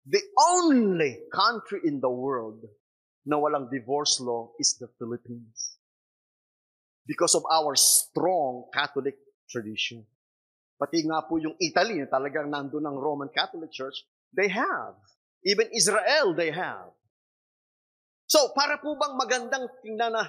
The 0.06 0.22
only 0.58 1.30
country 1.30 1.86
in 1.86 2.02
the 2.02 2.10
world 2.10 2.66
na 3.24 3.38
walang 3.38 3.70
divorce 3.70 4.18
law 4.20 4.52
is 4.58 4.76
the 4.82 4.90
Philippines. 4.98 5.78
Because 7.06 7.38
of 7.38 7.46
our 7.50 7.78
strong 7.78 8.70
Catholic 8.74 9.18
tradition. 9.46 10.02
Pati 10.82 11.06
nga 11.06 11.22
po 11.22 11.38
yung 11.38 11.54
Italy, 11.62 12.02
talagang 12.10 12.50
nandun 12.50 12.82
ang 12.82 12.98
Roman 12.98 13.30
Catholic 13.30 13.70
Church, 13.70 14.02
they 14.34 14.50
have 14.50 14.98
Even 15.44 15.68
Israel, 15.74 16.34
they 16.34 16.52
have. 16.52 16.94
So, 18.32 18.56
para 18.56 18.80
po 18.80 18.96
bang 18.96 19.20
magandang 19.20 19.68
tingnan 19.84 20.16
na, 20.16 20.24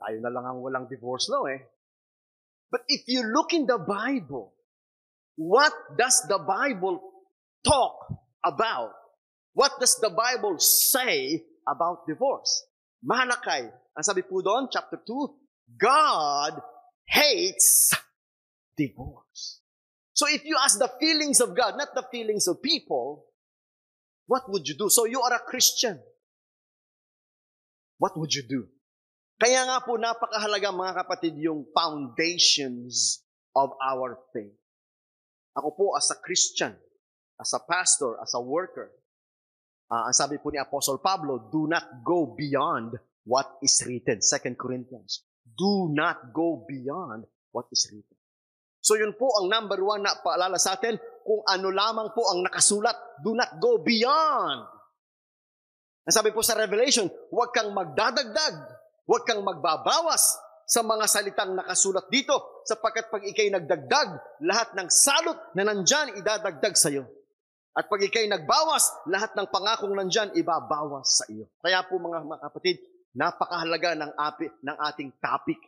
tayo 0.00 0.18
na 0.24 0.32
lang 0.32 0.48
ang 0.48 0.58
walang 0.64 0.88
divorce 0.88 1.28
law 1.28 1.44
eh. 1.52 1.68
But 2.72 2.88
if 2.88 3.04
you 3.12 3.28
look 3.28 3.52
in 3.52 3.68
the 3.68 3.76
Bible, 3.76 4.56
what 5.36 5.76
does 6.00 6.24
the 6.32 6.40
Bible 6.40 6.96
talk 7.60 7.92
about? 8.40 8.96
What 9.52 9.76
does 9.76 10.00
the 10.00 10.08
Bible 10.08 10.56
say 10.56 11.44
about 11.68 12.08
divorce? 12.08 12.64
Malakay, 13.04 13.68
ang 13.68 14.04
sabi 14.04 14.24
po 14.24 14.40
doon, 14.40 14.72
chapter 14.72 14.96
2, 14.96 15.76
God 15.76 16.56
hates 17.04 17.92
divorce. 18.80 19.60
So 20.16 20.24
if 20.24 20.40
you 20.48 20.56
ask 20.56 20.80
the 20.80 20.88
feelings 20.96 21.44
of 21.44 21.52
God, 21.52 21.76
not 21.76 21.92
the 21.92 22.08
feelings 22.08 22.48
of 22.48 22.64
people, 22.64 23.28
what 24.24 24.48
would 24.48 24.64
you 24.64 24.72
do? 24.72 24.88
So 24.88 25.04
you 25.04 25.20
are 25.20 25.36
a 25.36 25.44
Christian. 25.44 26.00
What 27.96 28.16
would 28.16 28.32
you 28.32 28.44
do? 28.44 28.68
Kaya 29.36 29.68
nga 29.68 29.84
po 29.84 30.00
napakahalaga 30.00 30.72
mga 30.72 30.94
kapatid 31.04 31.34
yung 31.36 31.68
foundations 31.76 33.20
of 33.52 33.72
our 33.80 34.16
faith. 34.32 34.56
Ako 35.56 35.72
po 35.72 35.86
as 35.96 36.08
a 36.12 36.20
Christian, 36.20 36.76
as 37.40 37.52
a 37.56 37.60
pastor, 37.64 38.20
as 38.20 38.32
a 38.36 38.40
worker, 38.40 38.92
uh, 39.88 40.08
ang 40.08 40.16
sabi 40.16 40.36
po 40.40 40.52
ni 40.52 40.60
Apostle 40.60 41.00
Pablo, 41.00 41.48
do 41.52 41.68
not 41.68 42.04
go 42.04 42.28
beyond 42.36 42.96
what 43.24 43.56
is 43.60 43.80
written. 43.84 44.20
2 44.20 44.56
Corinthians. 44.56 45.24
Do 45.44 45.88
not 45.92 46.32
go 46.36 46.64
beyond 46.68 47.24
what 47.52 47.68
is 47.72 47.88
written. 47.88 48.16
So 48.84 48.94
yun 48.94 49.16
po 49.16 49.32
ang 49.40 49.48
number 49.48 49.80
one 49.80 50.04
na 50.04 50.16
paalala 50.20 50.60
sa 50.60 50.76
atin, 50.76 51.00
kung 51.26 51.42
ano 51.42 51.72
lamang 51.72 52.12
po 52.12 52.28
ang 52.30 52.44
nakasulat. 52.44 53.20
Do 53.24 53.34
not 53.34 53.56
go 53.58 53.82
beyond. 53.82 54.75
Ang 56.06 56.14
sabi 56.14 56.30
po 56.30 56.38
sa 56.38 56.54
Revelation, 56.54 57.10
huwag 57.34 57.50
kang 57.50 57.74
magdadagdag, 57.74 58.54
huwag 59.10 59.26
kang 59.26 59.42
magbabawas 59.42 60.38
sa 60.62 60.86
mga 60.86 61.06
salitang 61.10 61.58
nakasulat 61.58 62.06
dito, 62.06 62.62
sapagkat 62.62 63.10
pag 63.10 63.22
ikay 63.26 63.50
nagdagdag, 63.50 64.40
lahat 64.46 64.74
ng 64.78 64.86
salot 64.90 65.34
na 65.58 65.66
nandyan, 65.66 66.14
idadagdag 66.18 66.74
sa 66.78 66.90
iyo. 66.94 67.06
At 67.74 67.90
pag 67.90 68.02
ikay 68.02 68.26
nagbawas, 68.30 68.88
lahat 69.10 69.34
ng 69.34 69.46
pangakong 69.50 69.94
nandyan, 69.94 70.34
ibabawas 70.38 71.22
sa 71.22 71.24
iyo. 71.30 71.50
Kaya 71.58 71.82
po 71.86 71.98
mga, 71.98 72.22
mga 72.22 72.42
kapatid, 72.50 72.76
napakahalaga 73.14 73.90
ng, 73.98 74.12
api, 74.14 74.46
ng 74.62 74.76
ating 74.90 75.10
topic 75.22 75.60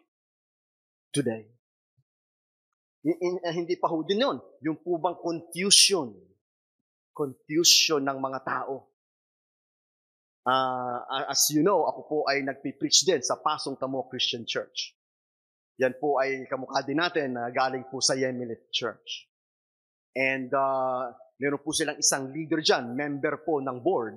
today. 1.15 1.47
Hindi 3.03 3.75
pa 3.79 3.91
ho 3.91 4.03
din 4.03 4.23
yun. 4.25 4.39
Yung 4.67 4.83
po 4.83 4.99
bang 4.99 5.19
confusion. 5.19 6.11
Confusion 7.15 8.03
ng 8.03 8.19
mga 8.19 8.41
tao. 8.43 8.88
Uh, 10.49 11.29
as 11.29 11.53
you 11.53 11.61
know, 11.61 11.85
ako 11.85 12.01
po 12.09 12.19
ay 12.25 12.41
nagpipreach 12.41 13.05
din 13.05 13.21
sa 13.21 13.37
Pasong 13.37 13.77
Tamo 13.77 14.09
Christian 14.09 14.49
Church. 14.49 14.97
Yan 15.77 16.01
po 16.01 16.17
ay 16.17 16.49
kamukha 16.49 16.81
din 16.89 16.97
natin 16.97 17.37
na 17.37 17.47
uh, 17.47 17.53
galing 17.53 17.85
po 17.93 18.01
sa 18.01 18.17
Yemilit 18.17 18.73
Church. 18.73 19.29
And 20.17 20.49
uh, 20.49 21.13
meron 21.37 21.61
po 21.61 21.77
silang 21.77 22.01
isang 22.01 22.33
leader 22.33 22.65
dyan, 22.65 22.97
member 22.97 23.45
po 23.45 23.61
ng 23.61 23.77
board, 23.85 24.17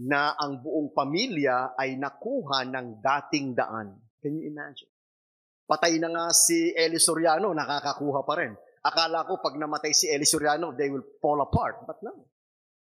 na 0.00 0.32
ang 0.32 0.64
buong 0.64 0.96
pamilya 0.96 1.76
ay 1.76 2.00
nakuha 2.00 2.64
ng 2.64 3.04
dating 3.04 3.52
daan. 3.52 4.00
Can 4.24 4.40
you 4.40 4.48
imagine? 4.48 4.88
Patay 5.68 6.00
na 6.00 6.08
nga 6.08 6.24
si 6.32 6.72
Eli 6.72 6.96
Soriano, 6.96 7.52
nakakakuha 7.52 8.20
pa 8.24 8.34
rin. 8.40 8.56
Akala 8.80 9.28
ko 9.28 9.44
pag 9.44 9.60
namatay 9.60 9.92
si 9.92 10.08
Eli 10.08 10.24
Soriano, 10.24 10.72
they 10.72 10.88
will 10.88 11.04
fall 11.20 11.38
apart. 11.44 11.84
But 11.84 12.00
no. 12.00 12.32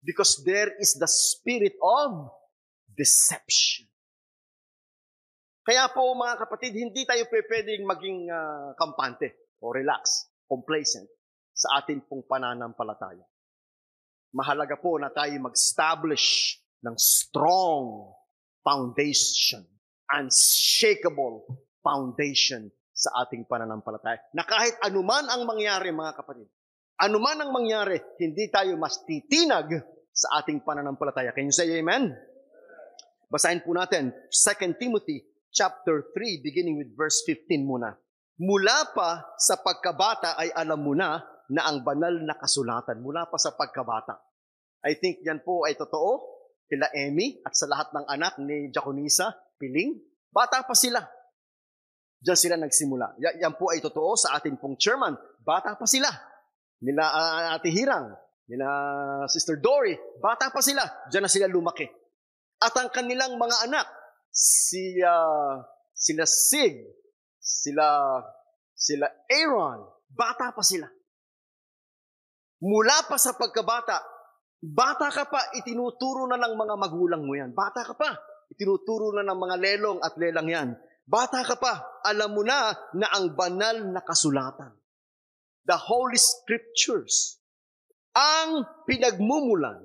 Because 0.02 0.44
there 0.46 0.72
is 0.78 0.96
the 0.96 1.10
spirit 1.10 1.76
of 1.82 2.32
deception. 2.98 3.86
Kaya 5.68 5.92
po 5.92 6.16
mga 6.16 6.40
kapatid, 6.48 6.80
hindi 6.80 7.04
tayo 7.04 7.28
pwedeng 7.28 7.84
maging 7.84 8.32
uh, 8.32 8.72
kampante 8.80 9.52
o 9.60 9.76
relax, 9.76 10.32
complacent 10.48 11.12
sa 11.52 11.84
atin 11.84 12.00
pong 12.08 12.24
pananampalataya. 12.24 13.26
Mahalaga 14.32 14.80
po 14.80 14.96
na 14.96 15.12
tayo 15.12 15.34
mag-establish 15.44 16.56
ng 16.88 16.96
strong 16.96 18.16
foundation, 18.64 19.66
unshakable 20.08 21.44
foundation 21.84 22.72
sa 22.96 23.28
ating 23.28 23.44
pananampalataya. 23.44 24.24
Na 24.32 24.48
kahit 24.48 24.78
anuman 24.88 25.28
ang 25.28 25.44
mangyari, 25.44 25.92
mga 25.92 26.16
kapatid, 26.16 26.48
anuman 26.98 27.38
ang 27.42 27.52
mangyari, 27.54 28.02
hindi 28.18 28.50
tayo 28.50 28.74
mas 28.78 29.02
titinag 29.06 29.78
sa 30.10 30.42
ating 30.42 30.66
pananampalataya. 30.66 31.34
Can 31.34 31.50
you 31.50 31.56
say 31.56 31.70
amen? 31.78 32.14
Basahin 33.30 33.62
po 33.62 33.76
natin 33.78 34.10
2 34.34 34.82
Timothy 34.82 35.22
chapter 35.54 36.10
3 36.16 36.42
beginning 36.42 36.80
with 36.80 36.90
verse 36.98 37.22
15 37.26 37.66
muna. 37.66 37.94
Mula 38.38 38.94
pa 38.94 39.26
sa 39.38 39.58
pagkabata 39.62 40.38
ay 40.38 40.54
alam 40.54 40.82
mo 40.82 40.94
na 40.94 41.22
na 41.50 41.66
ang 41.70 41.82
banal 41.82 42.14
na 42.22 42.38
kasulatan. 42.38 43.02
Mula 43.02 43.26
pa 43.30 43.38
sa 43.42 43.54
pagkabata. 43.58 44.18
I 44.86 44.98
think 44.98 45.26
yan 45.26 45.42
po 45.42 45.66
ay 45.66 45.74
totoo 45.74 46.38
kila 46.68 46.92
Emmy 46.94 47.40
at 47.42 47.56
sa 47.56 47.66
lahat 47.66 47.90
ng 47.96 48.06
anak 48.06 48.34
ni 48.44 48.70
Jaconisa, 48.70 49.32
Piling. 49.58 49.98
Bata 50.30 50.62
pa 50.62 50.76
sila. 50.78 51.02
Diyan 52.22 52.38
sila 52.38 52.56
nagsimula. 52.60 53.18
Yan 53.42 53.56
po 53.56 53.72
ay 53.74 53.82
totoo 53.82 54.14
sa 54.20 54.38
ating 54.38 54.60
pong 54.60 54.78
chairman. 54.78 55.16
Bata 55.42 55.74
pa 55.74 55.88
sila. 55.88 56.12
Nila 56.84 57.04
uh, 57.10 57.58
Ate 57.58 57.74
Hirang, 57.74 58.14
nila 58.48 58.68
Sister 59.28 59.58
Dory, 59.58 59.98
bata 60.22 60.54
pa 60.54 60.62
sila. 60.62 60.86
Diyan 61.10 61.26
na 61.26 61.32
sila 61.32 61.50
lumaki. 61.50 61.86
At 62.62 62.74
ang 62.78 62.90
kanilang 62.90 63.38
mga 63.38 63.70
anak, 63.70 63.88
si, 64.30 64.98
uh, 65.02 65.62
sila 65.94 66.26
Sig, 66.26 66.78
sila, 67.38 68.22
sila 68.74 69.08
Aaron, 69.30 69.86
bata 70.10 70.54
pa 70.54 70.62
sila. 70.62 70.90
Mula 72.58 73.06
pa 73.06 73.22
sa 73.22 73.38
pagkabata, 73.38 74.02
bata 74.62 75.14
ka 75.14 75.30
pa, 75.30 75.54
itinuturo 75.54 76.26
na 76.26 76.42
ng 76.42 76.58
mga 76.58 76.76
magulang 76.78 77.22
mo 77.22 77.38
yan. 77.38 77.54
Bata 77.54 77.86
ka 77.86 77.94
pa, 77.94 78.18
itinuturo 78.50 79.14
na 79.14 79.22
ng 79.26 79.38
mga 79.38 79.56
lelong 79.62 80.00
at 80.02 80.18
lelang 80.18 80.50
yan. 80.50 80.70
Bata 81.08 81.46
ka 81.46 81.56
pa, 81.56 82.02
alam 82.04 82.34
mo 82.34 82.42
na 82.44 82.74
na 82.98 83.08
ang 83.14 83.32
banal 83.38 83.80
na 83.94 84.02
kasulatan, 84.04 84.76
the 85.68 85.76
Holy 85.76 86.16
Scriptures, 86.16 87.38
ang 88.16 88.64
pinagmumulan, 88.88 89.84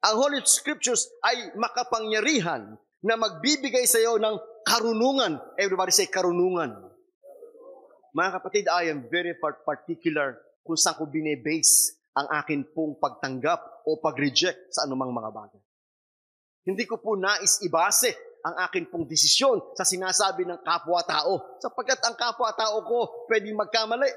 ang 0.00 0.14
Holy 0.16 0.40
Scriptures 0.48 1.06
ay 1.20 1.52
makapangyarihan 1.60 2.74
na 3.04 3.14
magbibigay 3.20 3.84
sa 3.84 4.00
iyo 4.00 4.16
ng 4.16 4.36
karunungan. 4.64 5.36
Everybody 5.60 5.92
say 5.92 6.08
karunungan. 6.08 6.72
Mga 8.16 8.30
kapatid, 8.40 8.64
I 8.66 8.90
am 8.90 9.06
very 9.06 9.36
par- 9.38 9.62
particular 9.62 10.40
kung 10.64 10.74
saan 10.74 10.98
ko 10.98 11.06
binebase 11.06 12.00
ang 12.16 12.26
akin 12.26 12.66
pong 12.74 12.98
pagtanggap 12.98 13.86
o 13.86 14.02
pag-reject 14.02 14.74
sa 14.74 14.88
anumang 14.88 15.14
mga 15.14 15.30
bagay. 15.30 15.62
Hindi 16.66 16.84
ko 16.84 16.98
po 16.98 17.14
nais 17.14 17.62
ibase 17.62 18.12
ang 18.40 18.56
akin 18.66 18.88
pong 18.88 19.04
desisyon 19.04 19.60
sa 19.76 19.84
sinasabi 19.84 20.48
ng 20.48 20.60
kapwa-tao 20.64 21.60
sapagkat 21.60 22.00
ang 22.04 22.16
kapwa-tao 22.16 22.82
ko 22.84 23.28
pwedeng 23.28 23.56
magkamali. 23.56 24.10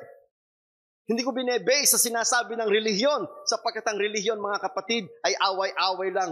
Hindi 1.03 1.19
ko 1.19 1.35
binebase 1.35 1.93
sa 1.93 1.99
sinasabi 1.99 2.55
ng 2.55 2.69
relihiyon 2.71 3.27
sapagkat 3.43 3.83
ang 3.91 3.99
relihiyon, 3.99 4.39
mga 4.39 4.63
kapatid, 4.63 5.03
ay 5.27 5.35
away-away 5.35 6.15
lang, 6.15 6.31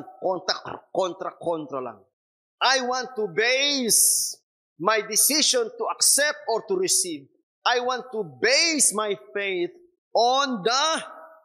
kontra-kontra 0.96 1.84
lang. 1.84 2.00
I 2.64 2.80
want 2.88 3.12
to 3.20 3.28
base 3.28 4.32
my 4.80 5.04
decision 5.04 5.68
to 5.76 5.84
accept 5.92 6.40
or 6.48 6.64
to 6.72 6.80
receive. 6.80 7.28
I 7.68 7.84
want 7.84 8.10
to 8.16 8.24
base 8.24 8.96
my 8.96 9.14
faith 9.36 9.76
on 10.16 10.64
the 10.64 10.86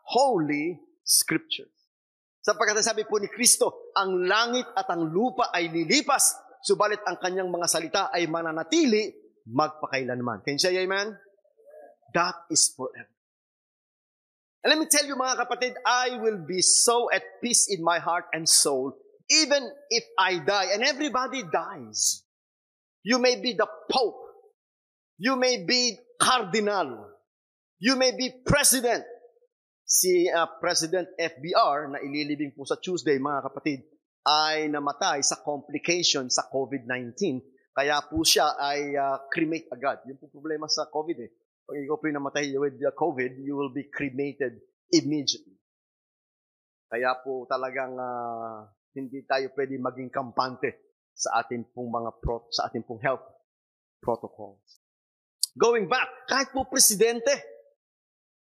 Holy 0.07 0.79
Scriptures. 1.03 1.75
Sapagkat 2.47 2.79
sabi 2.87 3.03
po 3.11 3.19
ni 3.19 3.27
Kristo, 3.27 3.91
ang 3.99 4.23
langit 4.23 4.71
at 4.79 4.87
ang 4.87 5.03
lupa 5.11 5.51
ay 5.51 5.67
lilipas, 5.67 6.31
subalit 6.63 7.03
ang 7.03 7.19
kanyang 7.19 7.51
mga 7.51 7.67
salita 7.67 8.03
ay 8.15 8.31
mananatili 8.31 9.11
magpakailanman. 9.51 10.47
Can 10.47 10.59
you 10.59 10.63
say 10.63 10.79
amen? 10.79 11.15
That 12.15 12.47
is 12.55 12.71
forever. 12.71 13.16
And 14.65 14.71
let 14.71 14.79
me 14.79 14.87
tell 14.91 15.07
you 15.07 15.17
mga 15.17 15.37
kapatid, 15.47 15.75
I 15.85 16.19
will 16.19 16.45
be 16.47 16.61
so 16.63 17.09
at 17.13 17.23
peace 17.43 17.69
in 17.71 17.85
my 17.85 17.99
heart 17.99 18.25
and 18.33 18.49
soul, 18.49 18.97
even 19.31 19.63
if 19.91 20.05
I 20.19 20.39
die, 20.39 20.73
and 20.75 20.83
everybody 20.83 21.43
dies. 21.47 22.25
You 23.03 23.19
may 23.19 23.41
be 23.41 23.55
the 23.55 23.69
Pope. 23.91 24.19
You 25.19 25.37
may 25.37 25.65
be 25.65 25.99
Cardinal. 26.21 27.15
You 27.79 27.97
may 27.97 28.17
be 28.17 28.33
President 28.45 29.05
si 29.87 30.27
uh, 30.27 30.51
President 30.59 31.07
FBR 31.15 31.95
na 31.95 32.03
ililibing 32.03 32.51
po 32.59 32.67
sa 32.67 32.75
Tuesday, 32.83 33.23
mga 33.23 33.47
kapatid, 33.47 33.87
ay 34.27 34.67
namatay 34.67 35.23
sa 35.23 35.39
complication 35.47 36.27
sa 36.27 36.51
COVID-19. 36.51 37.39
Kaya 37.71 38.03
po 38.11 38.27
siya 38.27 38.59
ay 38.59 38.99
uh, 38.99 39.31
cremate 39.31 39.71
agad. 39.71 40.03
Yun 40.11 40.19
po 40.19 40.27
problema 40.27 40.67
sa 40.67 40.91
COVID 40.91 41.19
eh. 41.23 41.31
Pag 41.67 41.83
ikaw 41.83 41.99
po 41.99 42.07
namatay 42.07 42.55
with 42.55 42.79
uh, 42.79 42.95
COVID, 42.95 43.43
you 43.43 43.59
will 43.59 43.75
be 43.75 43.91
cremated 43.91 44.63
immediately. 44.95 45.59
Kaya 46.87 47.19
po 47.27 47.43
talagang 47.51 47.99
uh, 47.99 48.71
hindi 48.95 49.27
tayo 49.27 49.51
pwede 49.59 49.75
maging 49.83 50.15
kampante 50.15 51.03
sa 51.11 51.43
ating 51.43 51.67
pong 51.75 51.91
mga 51.91 52.11
pro- 52.23 52.47
sa 52.55 52.71
ating 52.71 52.87
pong 52.87 53.03
health 53.03 53.27
protocols. 53.99 54.79
Going 55.59 55.91
back, 55.91 56.07
kahit 56.31 56.55
po 56.55 56.71
presidente, 56.71 57.33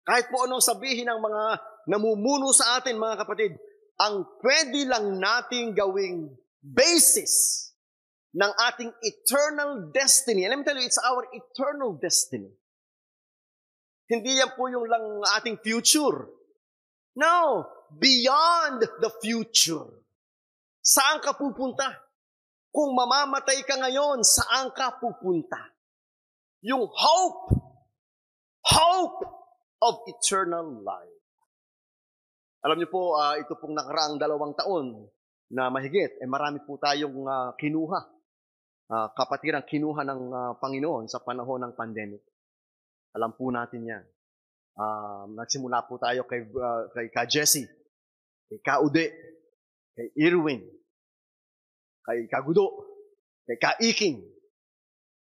kahit 0.07 0.31
po 0.31 0.47
anong 0.47 0.63
sabihin 0.63 1.11
ng 1.11 1.19
mga 1.19 1.43
namumuno 1.91 2.55
sa 2.55 2.79
atin, 2.79 2.95
mga 2.95 3.27
kapatid, 3.27 3.51
ang 3.99 4.23
pwede 4.39 4.87
lang 4.87 5.19
nating 5.19 5.75
gawing 5.75 6.31
basis 6.63 7.67
ng 8.31 8.51
ating 8.71 8.93
eternal 9.03 9.91
destiny. 9.91 10.47
And 10.47 10.55
let 10.55 10.59
me 10.61 10.65
tell 10.65 10.79
you, 10.79 10.87
it's 10.87 11.01
our 11.01 11.27
eternal 11.33 11.97
destiny. 11.99 12.53
Hindi 14.09 14.41
yan 14.41 14.57
po 14.57 14.65
yung 14.73 14.89
lang 14.89 15.21
ating 15.37 15.61
future. 15.61 16.25
No, 17.13 17.61
beyond 17.93 18.81
the 18.81 19.09
future. 19.21 19.85
Saan 20.81 21.21
ka 21.21 21.37
pupunta? 21.37 21.85
Kung 22.73 22.97
mamamatay 22.97 23.61
ka 23.61 23.77
ngayon, 23.77 24.25
saan 24.25 24.73
ka 24.73 24.97
pupunta? 24.97 25.61
Yung 26.65 26.89
hope, 26.89 27.53
hope 28.65 29.21
of 29.77 29.93
eternal 30.09 30.81
life. 30.81 31.21
Alam 32.65 32.81
niyo 32.81 32.89
po, 32.91 33.15
uh, 33.15 33.37
ito 33.39 33.55
pong 33.61 33.77
nakaraang 33.77 34.19
dalawang 34.19 34.57
taon 34.57 35.07
na 35.53 35.71
mahigit, 35.71 36.19
eh 36.19 36.27
marami 36.27 36.59
po 36.65 36.75
tayong 36.81 37.25
uh, 37.25 37.49
kinuha, 37.55 37.99
uh, 38.91 39.07
kapatirang 39.15 39.65
kinuha 39.65 40.01
ng 40.03 40.21
uh, 40.29 40.51
Panginoon 40.59 41.07
sa 41.07 41.23
panahon 41.23 41.63
ng 41.63 41.73
pandemic. 41.73 42.21
Alam 43.17 43.33
po 43.33 43.49
natin 43.49 43.85
yan. 43.85 44.03
Uh, 44.79 45.27
nagsimula 45.35 45.83
po 45.89 45.99
tayo 45.99 46.23
kay, 46.29 46.45
uh, 46.45 46.87
kay 46.95 47.07
Ka 47.11 47.25
Jesse, 47.27 47.67
kay 48.47 48.59
Ka 48.63 48.79
Ude, 48.79 49.11
kay 49.97 50.07
Irwin, 50.15 50.63
kay 52.05 52.29
Ka 52.31 52.39
Gudo, 52.45 52.87
kay 53.43 53.57
Ka 53.59 53.75
Iking, 53.81 54.23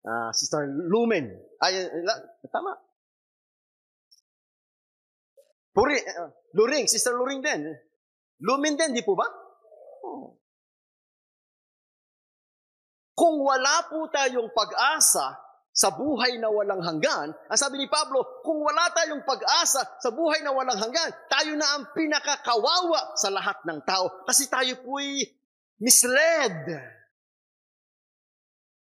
uh, 0.07 0.31
Sister 0.31 0.63
Lumen. 0.65 1.35
Ay, 1.59 1.83
tama, 2.47 2.79
Puri, 5.71 5.95
uh, 5.95 6.31
Luring, 6.55 6.87
Sister 6.87 7.15
Luring 7.15 7.39
din. 7.39 7.71
Lumin 8.43 8.75
din, 8.75 8.91
di 8.91 9.03
po 9.03 9.15
ba? 9.15 9.27
Oh. 10.03 10.35
Kung 13.15 13.39
wala 13.39 13.87
po 13.87 14.07
tayong 14.11 14.51
pag-asa 14.51 15.31
sa 15.71 15.95
buhay 15.95 16.35
na 16.35 16.51
walang 16.51 16.83
hanggan, 16.83 17.31
ang 17.31 17.59
sabi 17.59 17.79
ni 17.79 17.87
Pablo, 17.87 18.43
kung 18.43 18.59
wala 18.59 18.91
tayong 18.91 19.23
pag-asa 19.23 19.79
sa 20.03 20.09
buhay 20.11 20.43
na 20.43 20.51
walang 20.51 20.75
hanggan, 20.75 21.09
tayo 21.31 21.55
na 21.55 21.79
ang 21.79 21.83
pinakakawawa 21.95 23.15
sa 23.15 23.31
lahat 23.31 23.55
ng 23.63 23.79
tao 23.87 24.27
kasi 24.27 24.51
tayo 24.51 24.75
po'y 24.83 25.23
misled. 25.79 26.67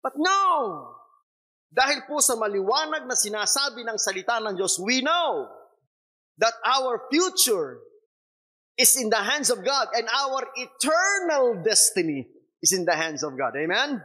But 0.04 0.20
no! 0.20 0.44
Dahil 1.74 2.06
po 2.06 2.20
sa 2.20 2.36
maliwanag 2.38 3.08
na 3.08 3.16
sinasabi 3.18 3.88
ng 3.88 3.98
salita 3.98 4.44
ng 4.44 4.54
Diyos, 4.54 4.78
we 4.78 5.02
know 5.02 5.50
that 6.38 6.54
our 6.68 7.08
future 7.08 7.80
is 8.76 9.00
in 9.00 9.10
the 9.10 9.24
hands 9.24 9.50
of 9.50 9.64
God 9.64 9.88
and 9.96 10.06
our 10.12 10.46
eternal 10.60 11.64
destiny 11.64 12.28
is 12.62 12.76
in 12.76 12.84
the 12.86 12.94
hands 12.94 13.24
of 13.24 13.34
God. 13.40 13.56
Amen? 13.56 14.04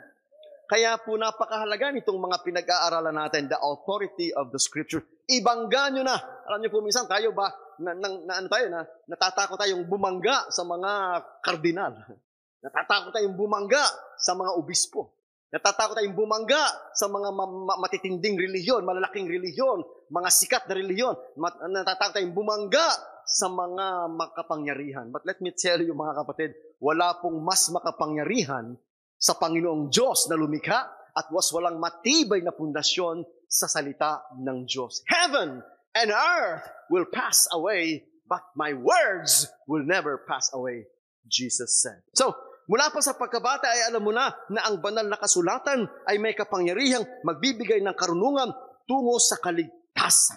Kaya 0.68 1.00
po 1.00 1.16
napakahalaga 1.16 1.96
nitong 1.96 2.20
mga 2.20 2.44
pinag-aaralan 2.44 3.16
natin, 3.16 3.48
the 3.48 3.56
authority 3.56 4.36
of 4.36 4.52
the 4.52 4.60
Scripture. 4.60 5.00
Ibangga 5.24 5.88
nyo 5.88 6.04
na. 6.04 6.20
Alam 6.44 6.60
niyo 6.60 6.70
po, 6.76 6.84
minsan 6.84 7.08
tayo 7.08 7.32
ba, 7.32 7.48
na, 7.80 7.96
na, 7.96 8.08
na, 8.28 8.32
ano 8.36 8.48
tayo, 8.52 8.68
na, 8.68 8.84
natatakot 9.08 9.56
tayong 9.56 9.88
bumangga 9.88 10.52
sa 10.52 10.68
mga 10.68 11.24
kardinal. 11.40 11.96
Natatakot 12.68 13.16
tayong 13.16 13.32
bumangga 13.32 13.80
sa 14.20 14.36
mga 14.36 14.60
obispo. 14.60 15.16
Natatakot 15.48 15.96
tayong 15.96 16.12
bumangga 16.12 16.60
sa 16.92 17.08
mga 17.08 17.32
ma- 17.32 17.48
ma- 17.48 17.80
matitinding 17.80 18.36
reliyon, 18.36 18.84
malalaking 18.84 19.24
reliyon, 19.24 19.80
mga 20.12 20.28
sikat 20.28 20.68
na 20.68 20.76
reliyon. 20.76 21.16
Mat- 21.40 21.64
natatakot 21.64 22.20
tayong 22.20 22.36
bumangga 22.36 22.84
sa 23.24 23.48
mga 23.48 24.10
makapangyarihan. 24.12 25.08
But 25.08 25.24
let 25.24 25.40
me 25.40 25.56
tell 25.56 25.80
you 25.80 25.96
mga 25.96 26.24
kapatid, 26.24 26.52
wala 26.76 27.16
pong 27.24 27.40
mas 27.40 27.72
makapangyarihan 27.72 28.76
sa 29.18 29.34
Panginoong 29.34 29.90
Diyos 29.90 30.30
na 30.30 30.38
lumikha 30.38 30.86
at 31.12 31.26
was 31.34 31.50
walang 31.50 31.82
matibay 31.82 32.38
na 32.40 32.54
pundasyon 32.54 33.26
sa 33.50 33.66
salita 33.66 34.22
ng 34.38 34.64
Diyos. 34.64 35.02
Heaven 35.10 35.58
and 35.98 36.10
earth 36.14 36.64
will 36.88 37.10
pass 37.10 37.50
away, 37.50 38.06
but 38.30 38.46
my 38.54 38.72
words 38.72 39.50
will 39.66 39.82
never 39.82 40.22
pass 40.24 40.54
away, 40.54 40.86
Jesus 41.26 41.82
said. 41.82 41.98
So, 42.14 42.32
Mula 42.68 42.92
pa 42.92 43.00
sa 43.00 43.16
pagkabata 43.16 43.64
ay 43.64 43.88
alam 43.88 44.04
mo 44.04 44.12
na 44.12 44.28
na 44.52 44.68
ang 44.68 44.76
banal 44.84 45.08
na 45.08 45.16
kasulatan 45.16 45.88
ay 46.04 46.20
may 46.20 46.36
kapangyarihang 46.36 47.24
magbibigay 47.24 47.80
ng 47.80 47.96
karunungan 47.96 48.52
tungo 48.84 49.16
sa 49.16 49.40
kaligtasan. 49.40 50.36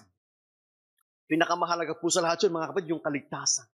Pinakamahalaga 1.27 1.99
po 1.99 2.07
sa 2.07 2.23
lahat 2.23 2.47
yun, 2.47 2.55
mga 2.55 2.71
kapatid, 2.71 2.91
yung 2.95 3.03
kaligtasan. 3.03 3.67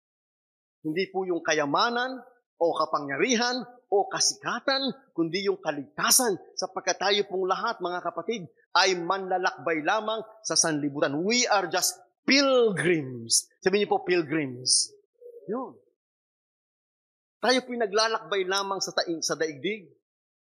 Hindi 0.89 1.05
po 1.13 1.29
yung 1.29 1.45
kayamanan 1.45 2.17
o 2.57 2.65
kapangyarihan 2.73 3.61
o 3.87 4.11
kasikatan, 4.11 4.91
kundi 5.15 5.47
yung 5.47 5.63
kaligtasan 5.63 6.35
sapagkat 6.59 6.99
tayo 6.99 7.23
pong 7.31 7.47
lahat, 7.47 7.79
mga 7.79 8.03
kapatid, 8.03 8.43
ay 8.75 8.99
manlalakbay 8.99 9.81
lamang 9.87 10.21
sa 10.43 10.59
sanlibutan. 10.59 11.23
We 11.23 11.47
are 11.47 11.71
just 11.71 11.95
pilgrims. 12.27 13.47
Sabihin 13.63 13.87
niyo 13.87 13.95
po, 13.95 14.03
pilgrims. 14.03 14.91
Yun. 15.47 15.79
Tayo 17.39 17.63
po'y 17.63 17.79
naglalakbay 17.79 18.43
lamang 18.51 18.83
sa, 18.83 18.91
taing, 18.91 19.23
sa 19.23 19.39
daigdig. 19.39 19.87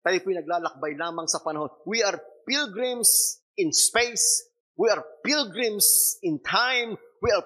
Tayo 0.05 0.19
po'y 0.21 0.37
naglalakbay 0.37 0.93
lamang 1.01 1.25
sa 1.25 1.41
panahon. 1.41 1.73
We 1.89 2.05
are 2.05 2.21
pilgrims 2.45 3.41
in 3.57 3.73
space. 3.73 4.45
We 4.77 4.93
are 4.93 5.01
pilgrims 5.25 6.21
in 6.21 6.45
time. 6.45 7.01
We 7.25 7.33
are 7.33 7.45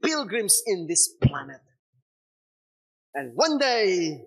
pilgrims 0.00 0.64
in 0.64 0.88
this 0.88 1.12
planet. 1.20 1.60
And 3.12 3.36
one 3.36 3.60
day, 3.60 4.20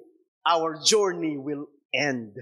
our 0.46 0.82
journey 0.82 1.38
will 1.38 1.70
end. 1.94 2.38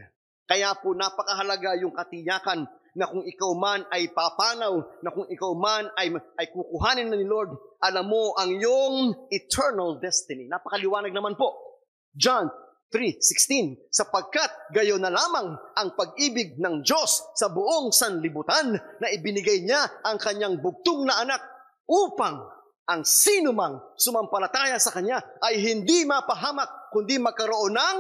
Kaya 0.50 0.74
po 0.78 0.98
napakahalaga 0.98 1.78
yung 1.82 1.94
katiyakan 1.94 2.66
na 2.98 3.06
kung 3.06 3.22
ikaw 3.22 3.54
man 3.54 3.86
ay 3.94 4.10
papanaw, 4.10 4.82
na 5.06 5.14
kung 5.14 5.30
ikaw 5.30 5.54
man 5.54 5.88
ay, 5.94 6.10
ay 6.42 6.50
kukuhanin 6.50 7.14
na 7.14 7.18
ni 7.20 7.28
Lord, 7.28 7.54
alam 7.80 8.10
mo 8.10 8.34
ang 8.34 8.50
iyong 8.58 9.30
eternal 9.30 10.02
destiny. 10.02 10.50
Napakaliwanag 10.50 11.14
naman 11.14 11.38
po 11.38 11.54
John 12.18 12.50
3.16 12.90 13.94
Sapagkat 13.94 14.74
gayo 14.74 14.98
na 14.98 15.14
lamang 15.14 15.54
ang 15.78 15.94
pag-ibig 15.94 16.58
ng 16.58 16.82
Diyos 16.82 17.38
sa 17.38 17.54
buong 17.54 17.94
sanlibutan 17.94 18.74
na 18.74 19.08
ibinigay 19.14 19.62
niya 19.62 19.86
ang 20.02 20.18
kanyang 20.18 20.58
bugtong 20.58 21.06
na 21.06 21.22
anak 21.22 21.42
upang 21.86 22.42
ang 22.90 23.06
sinumang 23.06 23.78
sumampalataya 23.94 24.82
sa 24.82 24.90
kanya 24.90 25.22
ay 25.46 25.62
hindi 25.62 26.10
mapahamak 26.10 26.90
kundi 26.90 27.22
magkaroon 27.22 27.78
ng 27.78 28.00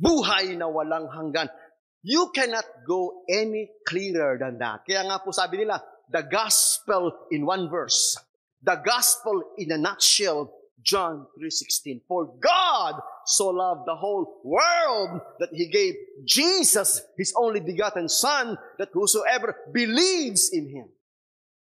buhay 0.00 0.56
na 0.56 0.64
walang 0.72 1.12
hanggan. 1.12 1.52
You 2.00 2.32
cannot 2.32 2.64
go 2.88 3.28
any 3.28 3.68
clearer 3.84 4.40
than 4.40 4.56
that. 4.64 4.88
Kaya 4.88 5.04
nga 5.04 5.20
po 5.20 5.36
sabi 5.36 5.60
nila, 5.60 5.84
the 6.08 6.24
gospel 6.24 7.28
in 7.28 7.44
one 7.44 7.68
verse. 7.68 8.16
The 8.64 8.80
gospel 8.80 9.56
in 9.60 9.72
a 9.72 9.78
nutshell 9.80 10.48
John 10.80 11.28
3:16 11.36 12.08
For 12.08 12.32
God 12.40 12.96
so 13.28 13.52
loved 13.52 13.84
the 13.84 13.96
whole 13.96 14.40
world 14.44 15.20
that 15.38 15.52
he 15.52 15.68
gave 15.68 15.94
Jesus 16.24 17.04
his 17.20 17.36
only 17.36 17.60
begotten 17.60 18.08
son 18.08 18.56
that 18.80 18.88
whosoever 18.96 19.52
believes 19.72 20.48
in 20.52 20.72
him. 20.72 20.88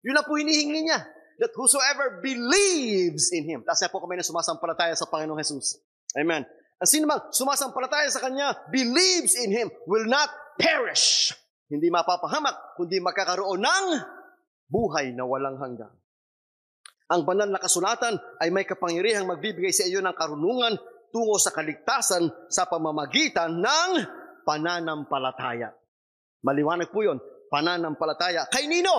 Yun 0.01 0.17
na 0.17 0.25
po 0.25 0.33
hinihingi 0.35 0.89
niya. 0.89 0.99
That 1.41 1.53
whosoever 1.57 2.21
believes 2.21 3.33
in 3.33 3.49
him. 3.49 3.65
Tapos 3.65 3.81
po 3.89 4.03
kami 4.05 4.21
na 4.21 4.25
sumasampalataya 4.25 4.93
sa 4.93 5.09
Panginoong 5.09 5.41
Jesus. 5.41 5.81
Amen. 6.13 6.45
Ang 6.83 6.89
sino 6.91 7.07
mang 7.07 7.31
sumasampalataya 7.31 8.11
sa 8.11 8.19
Kanya, 8.19 8.51
believes 8.67 9.39
in 9.39 9.55
Him, 9.55 9.71
will 9.87 10.03
not 10.03 10.27
perish. 10.59 11.31
Hindi 11.71 11.87
mapapahamak, 11.87 12.75
kundi 12.75 12.99
magkakaroon 12.99 13.63
ng 13.63 13.85
buhay 14.67 15.15
na 15.15 15.23
walang 15.23 15.55
hanggan. 15.63 15.95
Ang 17.07 17.23
banal 17.23 17.47
na 17.47 17.63
kasulatan 17.63 18.19
ay 18.41 18.51
may 18.51 18.67
kapangyarihang 18.67 19.23
magbibigay 19.23 19.71
sa 19.71 19.87
iyo 19.87 20.03
ng 20.03 20.11
karunungan 20.11 20.75
tungo 21.13 21.39
sa 21.39 21.55
kaligtasan 21.55 22.27
sa 22.51 22.67
pamamagitan 22.67 23.63
ng 23.63 23.89
pananampalataya. 24.43 25.71
Maliwanag 26.43 26.91
po 26.91 26.99
yun, 27.05 27.15
pananampalataya. 27.47 28.51
Kay 28.51 28.67
nino? 28.67 28.91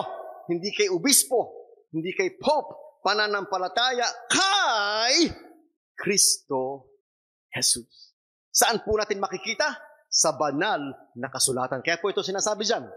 Hindi 0.49 0.73
kay 0.73 0.89
obispo, 0.89 1.64
hindi 1.91 2.15
kay 2.15 2.37
pope, 2.39 3.01
pananampalataya 3.03 4.05
kay 4.31 5.29
Kristo 5.93 6.89
Jesus. 7.51 8.15
Saan 8.49 8.81
po 8.81 8.95
natin 8.95 9.19
makikita? 9.19 9.75
Sa 10.07 10.31
banal 10.39 10.95
na 11.19 11.27
kasulatan. 11.27 11.83
Kaya 11.83 11.99
po 11.99 12.07
ito 12.07 12.23
sinasabi 12.23 12.63
dyan. 12.63 12.87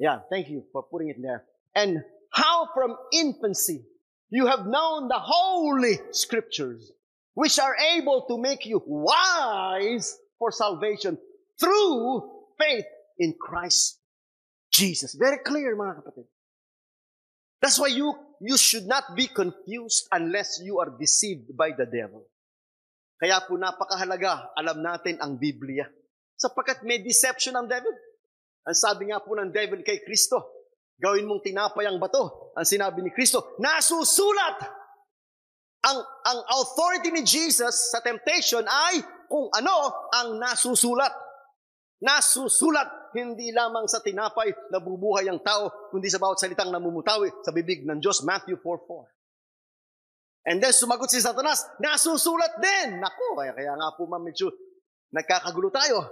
Yeah, 0.00 0.24
thank 0.32 0.48
you 0.48 0.64
for 0.72 0.88
putting 0.88 1.12
it 1.12 1.20
there. 1.20 1.44
And 1.76 2.00
how 2.32 2.72
from 2.72 2.96
infancy 3.12 3.84
You 4.28 4.46
have 4.46 4.66
known 4.66 5.08
the 5.08 5.18
holy 5.18 6.00
scriptures, 6.10 6.90
which 7.34 7.58
are 7.58 7.76
able 7.94 8.26
to 8.28 8.38
make 8.38 8.66
you 8.66 8.82
wise 8.84 10.18
for 10.38 10.50
salvation 10.50 11.16
through 11.60 12.28
faith 12.58 12.84
in 13.18 13.34
Christ 13.40 14.00
Jesus. 14.72 15.14
Very 15.14 15.38
clear, 15.46 15.76
mga 15.76 16.02
kapatid. 16.02 16.26
That's 17.66 17.82
why 17.82 17.90
you, 17.90 18.14
you 18.38 18.54
should 18.54 18.86
not 18.86 19.18
be 19.18 19.26
confused 19.26 20.06
unless 20.14 20.62
you 20.62 20.78
are 20.78 20.94
deceived 20.94 21.50
by 21.58 21.74
the 21.74 21.82
devil. 21.82 22.22
Kaya 23.18 23.42
po 23.42 23.58
napakahalaga, 23.58 24.54
alam 24.54 24.86
natin 24.86 25.18
ang 25.18 25.34
Biblia. 25.34 25.82
Sapagkat 26.38 26.86
may 26.86 27.02
deception 27.02 27.58
ang 27.58 27.66
devil. 27.66 27.90
Ang 28.70 28.76
sabi 28.78 29.10
nga 29.10 29.18
po 29.18 29.34
ng 29.34 29.50
devil 29.50 29.82
kay 29.82 29.98
Kristo, 30.06 30.56
Gawin 30.96 31.26
mong 31.26 31.42
tinapay 31.42 31.90
ang 31.90 31.98
bato. 31.98 32.54
Ang 32.54 32.62
sinabi 32.62 33.02
ni 33.02 33.10
Kristo, 33.10 33.58
nasusulat! 33.58 34.62
Ang, 35.90 35.98
ang 36.00 36.38
authority 36.62 37.10
ni 37.10 37.26
Jesus 37.26 37.90
sa 37.90 37.98
temptation 37.98 38.62
ay 38.62 39.02
kung 39.26 39.50
ano 39.50 39.90
ang 40.14 40.38
nasusulat. 40.38 41.10
Nasusulat, 41.98 42.88
hindi 43.16 43.48
lamang 43.50 43.88
sa 43.88 44.04
tinapay 44.04 44.52
na 44.68 44.76
bubuhay 44.76 45.32
ang 45.32 45.40
tao, 45.40 45.88
kundi 45.88 46.12
sa 46.12 46.20
bawat 46.20 46.36
salitang 46.36 46.68
namumutawi 46.68 47.32
sa 47.40 47.50
bibig 47.50 47.88
ng 47.88 47.96
Diyos, 47.96 48.20
Matthew 48.20 48.60
4.4. 48.60 49.16
And 50.46 50.62
then 50.62 50.70
sumagot 50.70 51.10
si 51.10 51.18
Satanas, 51.18 51.66
nasusulat 51.82 52.62
din! 52.62 53.02
Naku, 53.02 53.34
kaya, 53.34 53.50
kaya 53.50 53.74
nga 53.74 53.96
po 53.98 54.06
ma'am, 54.06 54.22
medyo 54.22 54.52
nagkakagulo 55.10 55.74
tayo 55.74 56.06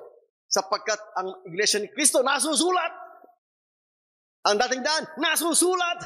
sapagkat 0.50 0.98
ang 1.14 1.44
iglesia 1.46 1.78
ni 1.78 1.86
Kristo 1.92 2.22
nasusulat. 2.22 2.92
Ang 4.44 4.56
dating 4.60 4.82
daan, 4.82 5.04
nasusulat. 5.22 6.02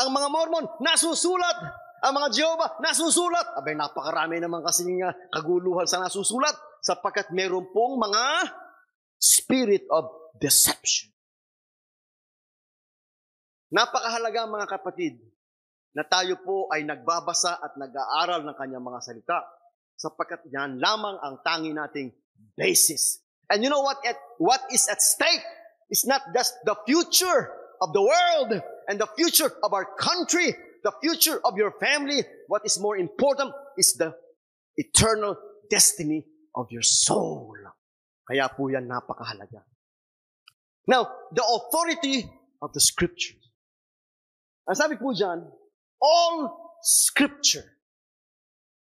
Ang 0.00 0.08
mga 0.12 0.28
Mormon, 0.32 0.66
nasusulat. 0.82 1.56
Ang 2.04 2.12
mga 2.16 2.28
Jehovah, 2.34 2.70
nasusulat. 2.82 3.56
Abay, 3.56 3.72
napakarami 3.72 4.36
naman 4.42 4.60
kasi 4.60 4.84
nga 4.98 5.14
kaguluhan 5.32 5.88
sa 5.88 6.02
nasusulat 6.02 6.52
sapagkat 6.84 7.32
meron 7.32 7.68
pong 7.72 7.96
mga 7.98 8.22
spirit 9.18 9.84
of 9.90 10.08
deception. 10.38 11.10
Napakahalaga 13.72 14.46
mga 14.46 14.68
kapatid 14.70 15.18
na 15.96 16.06
tayo 16.06 16.38
po 16.44 16.70
ay 16.70 16.86
nagbabasa 16.86 17.58
at 17.58 17.74
nag-aaral 17.74 18.44
ng 18.46 18.56
kanyang 18.56 18.84
mga 18.84 19.00
salita 19.02 19.38
sapagkat 19.96 20.44
yan 20.52 20.78
lamang 20.78 21.16
ang 21.24 21.40
tangi 21.40 21.72
nating 21.72 22.12
basis. 22.54 23.24
And 23.48 23.64
you 23.64 23.72
know 23.72 23.80
what 23.80 23.98
at, 24.04 24.18
what 24.38 24.60
is 24.70 24.86
at 24.92 25.00
stake 25.00 25.42
It's 25.88 26.06
not 26.06 26.22
just 26.34 26.54
the 26.64 26.76
future 26.86 27.50
of 27.80 27.92
the 27.92 28.02
world 28.02 28.62
and 28.88 29.00
the 29.00 29.06
future 29.16 29.50
of 29.62 29.72
our 29.72 29.86
country, 29.98 30.54
the 30.82 30.92
future 31.02 31.40
of 31.44 31.56
your 31.56 31.72
family. 31.78 32.22
What 32.48 32.62
is 32.64 32.80
more 32.80 32.96
important 32.96 33.52
is 33.78 33.94
the 33.94 34.14
eternal 34.76 35.36
destiny 35.70 36.24
of 36.54 36.66
your 36.70 36.82
soul. 36.82 37.54
Kaya 38.26 38.50
po 38.50 38.66
yan 38.66 38.90
napakahalaga. 38.90 39.62
Now, 40.90 41.06
the 41.30 41.42
authority 41.46 42.26
of 42.58 42.74
the 42.74 42.82
scriptures. 42.82 43.38
Ang 44.66 44.74
sabi 44.74 44.98
po 44.98 45.14
dyan, 45.14 45.46
all 46.02 46.36
scripture. 46.82 47.62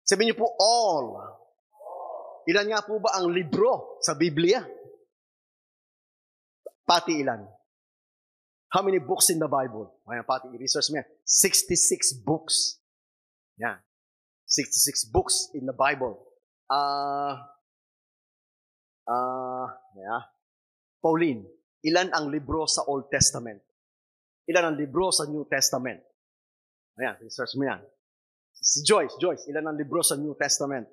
Sabi 0.06 0.30
niyo 0.30 0.38
po 0.38 0.54
all. 0.62 1.18
Ilan 2.46 2.70
nga 2.70 2.86
po 2.86 3.02
ba 3.02 3.18
ang 3.18 3.34
libro 3.34 3.98
sa 4.02 4.14
Biblia? 4.14 4.62
Pati 6.86 7.22
ilan? 7.22 7.42
How 8.74 8.82
many 8.82 9.02
books 9.02 9.30
in 9.30 9.38
the 9.42 9.50
Bible? 9.50 9.90
Ayan, 10.10 10.26
pati 10.26 10.50
i-research 10.54 10.90
mo 10.94 11.02
yan. 11.02 11.08
66 11.26 12.22
books. 12.22 12.82
Yan. 13.62 13.78
66 14.46 15.10
books 15.10 15.50
in 15.58 15.66
the 15.66 15.76
Bible. 15.76 16.18
Ah, 16.72 16.78
uh, 16.78 17.34
uh, 19.08 19.68
yeah. 19.98 20.22
Pauline, 21.02 21.46
ilan 21.86 22.10
ang 22.14 22.30
libro 22.30 22.70
sa 22.70 22.86
Old 22.86 23.10
Testament? 23.10 23.62
Ilan 24.46 24.74
ang 24.74 24.78
libro 24.78 25.10
sa 25.10 25.26
New 25.26 25.48
Testament? 25.50 26.02
Ayan, 27.00 27.16
research 27.24 27.56
mo 27.58 27.66
yan. 27.66 27.82
Si 28.52 28.86
Joyce, 28.86 29.18
Joyce, 29.18 29.50
ilan 29.50 29.74
ang 29.74 29.78
libro 29.80 30.06
sa 30.06 30.20
New 30.20 30.38
Testament? 30.38 30.86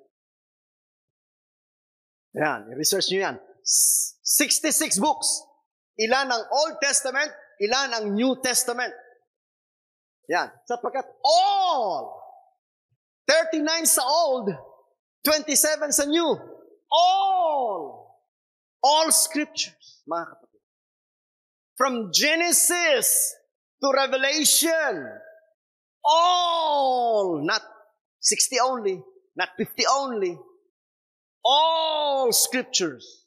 Ayan, 2.37 2.69
research 2.77 3.09
nyo 3.09 3.19
yan. 3.25 3.35
66 3.65 5.01
books. 5.01 5.45
Ilan 5.99 6.29
ang 6.29 6.43
Old 6.47 6.79
Testament, 6.79 7.27
ilan 7.59 7.89
ang 7.91 8.05
New 8.15 8.37
Testament. 8.39 8.93
Yan. 10.29 10.47
Sapagkat 10.63 11.09
all, 11.25 12.13
39 13.25 13.65
sa 13.89 14.05
Old, 14.05 14.53
27 15.25 15.89
sa 15.91 16.05
New. 16.05 16.29
All, 16.89 17.98
all 18.83 19.11
scriptures, 19.11 20.03
mga 20.07 20.25
kapatid. 20.35 20.63
From 21.75 21.93
Genesis 22.11 23.35
to 23.79 23.87
Revelation, 23.95 25.07
all, 26.03 27.39
not 27.43 27.61
60 28.19 28.59
only, 28.59 29.03
not 29.35 29.49
50 29.55 29.83
only, 29.87 30.37
all 31.43 32.31
scriptures 32.31 33.25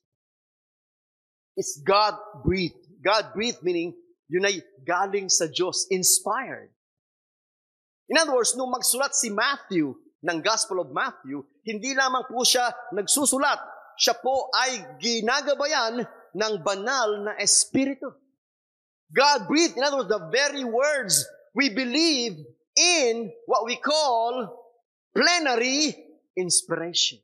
is 1.57 1.81
God-breathed. 1.85 3.01
God-breathed 3.03 3.65
meaning, 3.65 3.97
yun 4.29 4.45
ay 4.47 4.61
galing 4.85 5.29
sa 5.29 5.49
Diyos, 5.49 5.88
inspired. 5.91 6.71
In 8.09 8.21
other 8.21 8.37
words, 8.37 8.53
nung 8.57 8.73
magsulat 8.73 9.17
si 9.17 9.33
Matthew 9.33 9.97
ng 10.23 10.38
Gospel 10.45 10.85
of 10.85 10.93
Matthew, 10.93 11.43
hindi 11.65 11.97
lamang 11.97 12.29
po 12.29 12.45
siya 12.45 12.69
nagsusulat, 12.93 13.59
siya 13.98 14.16
po 14.18 14.48
ay 14.52 14.98
ginagabayan 15.00 16.05
ng 16.33 16.55
banal 16.64 17.28
na 17.28 17.33
Espiritu. 17.40 18.12
God 19.12 19.44
breathed, 19.48 19.76
in 19.76 19.85
other 19.85 20.00
words, 20.00 20.09
the 20.09 20.24
very 20.33 20.64
words 20.64 21.14
we 21.52 21.68
believe 21.68 22.40
in 22.76 23.28
what 23.44 23.68
we 23.68 23.76
call 23.76 24.48
plenary 25.12 25.92
inspiration 26.33 27.20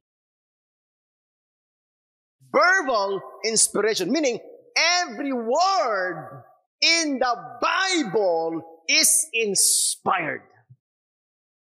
verbal 2.53 3.21
inspiration, 3.45 4.11
meaning 4.11 4.39
every 4.77 5.33
word 5.33 6.43
in 6.81 7.19
the 7.19 7.35
Bible 7.61 8.63
is 8.89 9.27
inspired. 9.33 10.43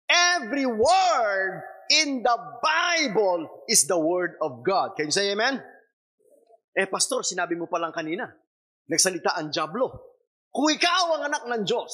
Every 0.09 0.67
word 0.67 1.63
in 1.91 2.23
the 2.23 2.37
Bible 2.61 3.65
is 3.67 3.89
the 3.89 3.99
Word 3.99 4.39
of 4.39 4.63
God. 4.63 4.95
Can 4.95 5.09
you 5.09 5.15
say 5.15 5.33
amen? 5.33 5.59
Eh, 6.73 6.89
pastor, 6.89 7.21
sinabi 7.27 7.59
mo 7.59 7.69
pa 7.69 7.77
lang 7.77 7.93
kanina, 7.93 8.29
nagsalita 8.89 9.37
ang 9.37 9.53
Diablo. 9.53 10.17
Kung 10.53 10.69
ikaw 10.69 11.17
ang 11.17 11.33
anak 11.33 11.45
ng 11.49 11.63
Diyos, 11.65 11.93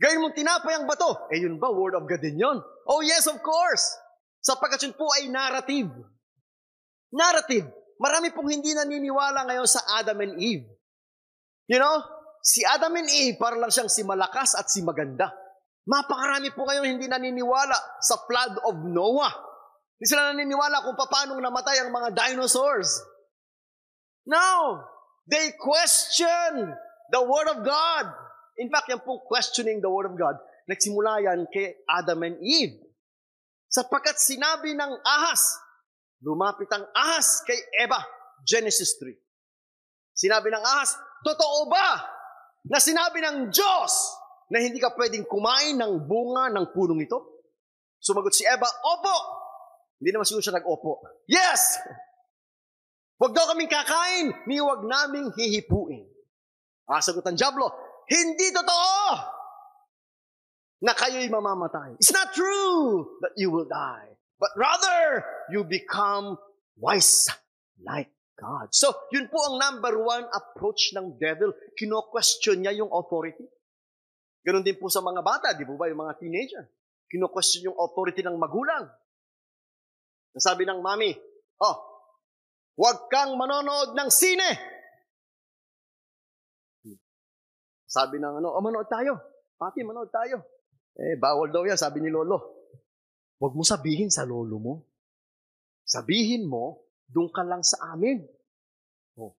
gawin 0.00 0.20
mong 0.20 0.36
tinapay 0.36 0.74
ang 0.76 0.88
bato, 0.88 1.28
eh 1.32 1.40
yun 1.40 1.60
ba, 1.60 1.72
Word 1.72 1.96
of 1.96 2.08
God 2.08 2.20
din 2.20 2.40
yun? 2.40 2.58
Oh 2.88 3.00
yes, 3.00 3.28
of 3.28 3.40
course. 3.40 3.84
Sapagkat 4.44 4.84
yun 4.84 4.96
po 4.96 5.08
ay 5.16 5.28
narrative. 5.28 5.92
Narrative. 7.12 7.68
Marami 7.96 8.34
pong 8.34 8.52
hindi 8.52 8.76
naniniwala 8.76 9.48
ngayon 9.48 9.68
sa 9.68 9.80
Adam 9.96 10.20
and 10.20 10.36
Eve. 10.40 10.66
You 11.64 11.80
know, 11.80 12.04
si 12.44 12.60
Adam 12.68 12.92
and 13.00 13.08
Eve, 13.08 13.40
para 13.40 13.56
lang 13.56 13.72
siyang 13.72 13.88
si 13.88 14.04
malakas 14.04 14.52
at 14.52 14.68
si 14.68 14.84
maganda. 14.84 15.32
Mapakarami 15.84 16.48
po 16.56 16.64
ngayon 16.64 16.96
hindi 16.96 17.06
naniniwala 17.08 17.76
sa 18.00 18.16
flood 18.24 18.56
of 18.64 18.80
Noah. 18.88 19.32
Hindi 20.00 20.06
sila 20.08 20.32
naniniwala 20.32 20.80
kung 20.80 20.96
paano 20.96 21.36
namatay 21.36 21.84
ang 21.84 21.92
mga 21.92 22.16
dinosaurs. 22.16 22.88
No! 24.24 24.80
They 25.28 25.56
question 25.56 26.72
the 27.12 27.20
Word 27.20 27.48
of 27.52 27.64
God. 27.64 28.06
In 28.60 28.72
fact, 28.72 28.88
yan 28.88 29.04
pong 29.04 29.24
questioning 29.28 29.80
the 29.84 29.88
Word 29.92 30.08
of 30.08 30.16
God, 30.16 30.36
nagsimula 30.68 31.20
yan 31.20 31.48
kay 31.52 31.74
Adam 31.88 32.24
and 32.24 32.38
Eve. 32.40 32.76
Sapagkat 33.68 34.20
sinabi 34.20 34.72
ng 34.76 34.92
ahas, 35.02 35.58
lumapit 36.22 36.70
ang 36.70 36.86
ahas 36.94 37.42
kay 37.42 37.58
Eva, 37.82 37.98
Genesis 38.46 38.94
3. 39.02 39.10
Sinabi 40.14 40.48
ng 40.54 40.62
ahas, 40.62 40.94
totoo 41.26 41.66
ba 41.66 41.98
na 42.70 42.78
sinabi 42.78 43.18
ng 43.20 43.50
Diyos 43.50 43.92
na 44.52 44.60
hindi 44.60 44.80
ka 44.80 44.92
pwedeng 44.96 45.24
kumain 45.24 45.76
ng 45.78 46.04
bunga 46.04 46.52
ng 46.52 46.66
punong 46.74 47.00
ito? 47.00 47.48
Sumagot 48.00 48.36
si 48.36 48.44
Eva, 48.44 48.68
Opo! 48.68 49.16
Hindi 50.00 50.10
naman 50.12 50.28
siguro 50.28 50.44
siya 50.44 50.60
nag-opo. 50.60 51.00
Yes! 51.24 51.80
Huwag 53.16 53.32
daw 53.32 53.48
kaming 53.54 53.70
kakain, 53.70 54.26
ni 54.44 54.60
huwag 54.60 54.84
naming 54.84 55.32
hihipuin. 55.32 56.04
Ah, 56.84 57.00
sagot 57.00 57.24
ang 57.24 57.38
Diablo, 57.38 57.72
hindi 58.10 58.52
totoo 58.52 59.32
na 60.84 60.92
kayo'y 60.92 61.32
mamamatay. 61.32 61.96
It's 61.96 62.12
not 62.12 62.36
true 62.36 63.16
that 63.24 63.32
you 63.40 63.48
will 63.48 63.64
die, 63.64 64.12
but 64.36 64.52
rather 64.60 65.24
you 65.48 65.64
become 65.64 66.36
wise 66.76 67.32
like 67.80 68.12
God. 68.36 68.74
So, 68.74 68.92
yun 69.14 69.32
po 69.32 69.40
ang 69.48 69.56
number 69.62 69.96
one 70.02 70.26
approach 70.28 70.92
ng 70.92 71.16
devil. 71.16 71.54
Kino-question 71.78 72.66
niya 72.66 72.84
yung 72.84 72.92
authority. 72.92 73.46
Ganon 74.44 74.60
din 74.60 74.76
po 74.76 74.92
sa 74.92 75.00
mga 75.00 75.24
bata, 75.24 75.56
di 75.56 75.64
po 75.64 75.80
ba, 75.80 75.88
yung 75.88 76.04
mga 76.04 76.20
teenager. 76.20 76.68
Kino-question 77.08 77.72
yung 77.72 77.78
authority 77.80 78.20
ng 78.20 78.36
magulang. 78.36 78.84
Nasabi 80.36 80.68
ng 80.68 80.84
mami, 80.84 81.16
oh, 81.64 81.76
huwag 82.76 83.08
kang 83.08 83.32
manonood 83.40 83.96
ng 83.96 84.10
sine. 84.12 84.50
Sabi 87.88 88.20
ng 88.20 88.44
ano, 88.44 88.52
oh, 88.52 88.60
manood 88.60 88.90
tayo. 88.90 89.16
Pati, 89.56 89.80
manood 89.80 90.12
tayo. 90.12 90.42
Eh, 90.98 91.16
bawal 91.16 91.48
daw 91.48 91.64
yan, 91.64 91.78
sabi 91.78 92.04
ni 92.04 92.12
Lolo. 92.12 92.68
Huwag 93.38 93.54
mo 93.54 93.64
sabihin 93.64 94.12
sa 94.12 94.26
lolo 94.26 94.56
mo. 94.60 94.74
Sabihin 95.84 96.48
mo, 96.48 96.84
doon 97.06 97.28
ka 97.30 97.44
lang 97.44 97.62
sa 97.62 97.92
amin. 97.94 98.24
Oh. 99.20 99.36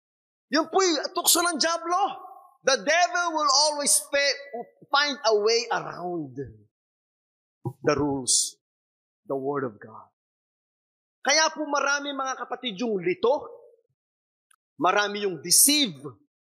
Yun 0.52 0.70
po 0.70 0.84
yung 0.84 1.12
tukso 1.12 1.41
ng 1.41 1.58
Diablo. 1.58 2.24
The 2.65 2.82
devil 2.82 3.25
will 3.38 3.51
always 3.69 3.93
find 4.89 5.17
a 5.21 5.36
way 5.38 5.62
around 5.69 6.34
the 7.86 7.95
rules, 7.95 8.58
the 9.30 9.38
Word 9.38 9.69
of 9.69 9.78
God. 9.78 10.10
Kaya 11.21 11.54
po 11.54 11.65
marami 11.69 12.10
mga 12.13 12.41
kapatid 12.41 12.82
yung 12.82 12.97
lito, 13.01 13.49
marami 14.82 15.30
yung 15.30 15.41
deceive, 15.45 15.93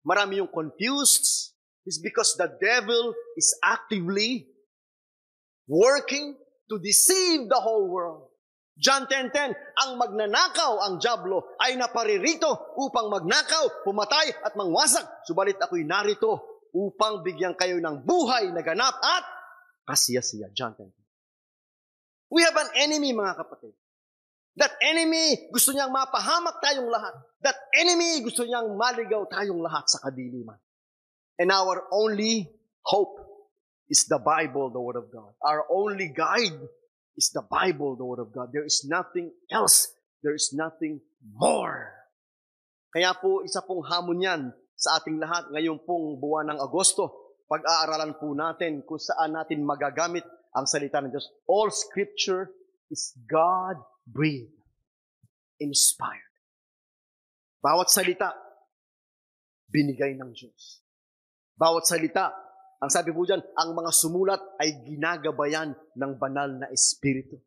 marami 0.07 0.39
yung 0.39 0.51
confused, 0.51 1.51
is 1.83 1.99
because 1.99 2.35
the 2.39 2.47
devil 2.63 3.11
is 3.35 3.51
actively 3.59 4.47
working 5.67 6.35
to 6.71 6.79
deceive 6.79 7.47
the 7.51 7.59
whole 7.59 7.91
world. 7.91 8.31
John 8.75 9.07
10.10, 9.07 9.55
ang 9.55 9.91
magnanakaw, 9.95 10.83
ang 10.83 10.99
Diablo, 10.99 11.55
ay 11.63 11.79
naparirito 11.79 12.75
upang 12.75 13.07
magnakaw, 13.07 13.87
pumatay 13.87 14.35
at 14.43 14.51
mangwasak. 14.59 15.23
Subalit 15.23 15.55
ako'y 15.55 15.87
narito 15.87 16.67
upang 16.75 17.23
bigyan 17.23 17.55
kayo 17.55 17.79
ng 17.79 18.03
buhay 18.03 18.51
na 18.51 18.59
ganap 18.59 18.99
at 18.99 19.23
kasiya-siya. 19.87 20.51
John 20.51 20.75
10.10. 20.75 20.91
We 22.35 22.43
have 22.43 22.57
an 22.59 22.71
enemy, 22.75 23.15
mga 23.15 23.39
kapatid. 23.39 23.71
That 24.59 24.75
enemy, 24.83 25.51
gusto 25.51 25.71
niyang 25.71 25.91
mapahamak 25.91 26.59
tayong 26.59 26.87
lahat. 26.91 27.15
That 27.43 27.59
enemy, 27.75 28.23
gusto 28.23 28.43
niyang 28.43 28.75
maligaw 28.75 29.27
tayong 29.27 29.59
lahat 29.59 29.87
sa 29.87 30.03
kadiliman. 30.03 30.59
And 31.39 31.51
our 31.51 31.87
only 31.91 32.47
hope 32.83 33.19
is 33.87 34.07
the 34.07 34.19
Bible, 34.19 34.71
the 34.71 34.79
Word 34.79 34.99
of 34.99 35.11
God. 35.11 35.31
Our 35.43 35.67
only 35.67 36.11
guide 36.11 36.55
is 37.15 37.31
the 37.31 37.43
Bible, 37.43 37.95
the 37.95 38.05
Word 38.05 38.19
of 38.19 38.31
God. 38.35 38.51
There 38.51 38.67
is 38.67 38.83
nothing 38.87 39.31
else. 39.51 39.91
There 40.23 40.35
is 40.35 40.51
nothing 40.51 40.99
more. 41.23 41.91
Kaya 42.91 43.15
po, 43.15 43.43
isa 43.43 43.63
pong 43.63 43.83
hamon 43.87 44.23
yan 44.23 44.41
sa 44.75 44.99
ating 44.99 45.19
lahat 45.19 45.51
ngayong 45.51 45.83
pong 45.83 46.19
buwan 46.19 46.51
ng 46.51 46.59
Agosto. 46.59 47.35
Pag-aaralan 47.47 48.19
po 48.19 48.31
natin 48.35 48.83
kung 48.83 48.99
saan 48.99 49.35
natin 49.35 49.63
magagamit 49.63 50.23
ang 50.55 50.67
salita 50.67 51.03
ng 51.03 51.11
Diyos. 51.11 51.27
All 51.47 51.71
Scripture 51.71 52.51
is 52.87 53.15
God-breathed, 53.27 54.55
inspired. 55.59 56.33
Bawat 57.59 57.91
salita, 57.91 58.31
binigay 59.67 60.15
ng 60.15 60.31
Diyos. 60.31 60.85
Bawat 61.55 61.87
salita, 61.87 62.31
ang 62.79 62.91
sabi 62.91 63.15
po 63.15 63.23
dyan, 63.23 63.39
ang 63.55 63.71
mga 63.71 63.91
sumulat 63.95 64.41
ay 64.59 64.83
ginagabayan 64.83 65.71
ng 65.95 66.11
banal 66.19 66.51
na 66.59 66.67
Espiritu. 66.71 67.39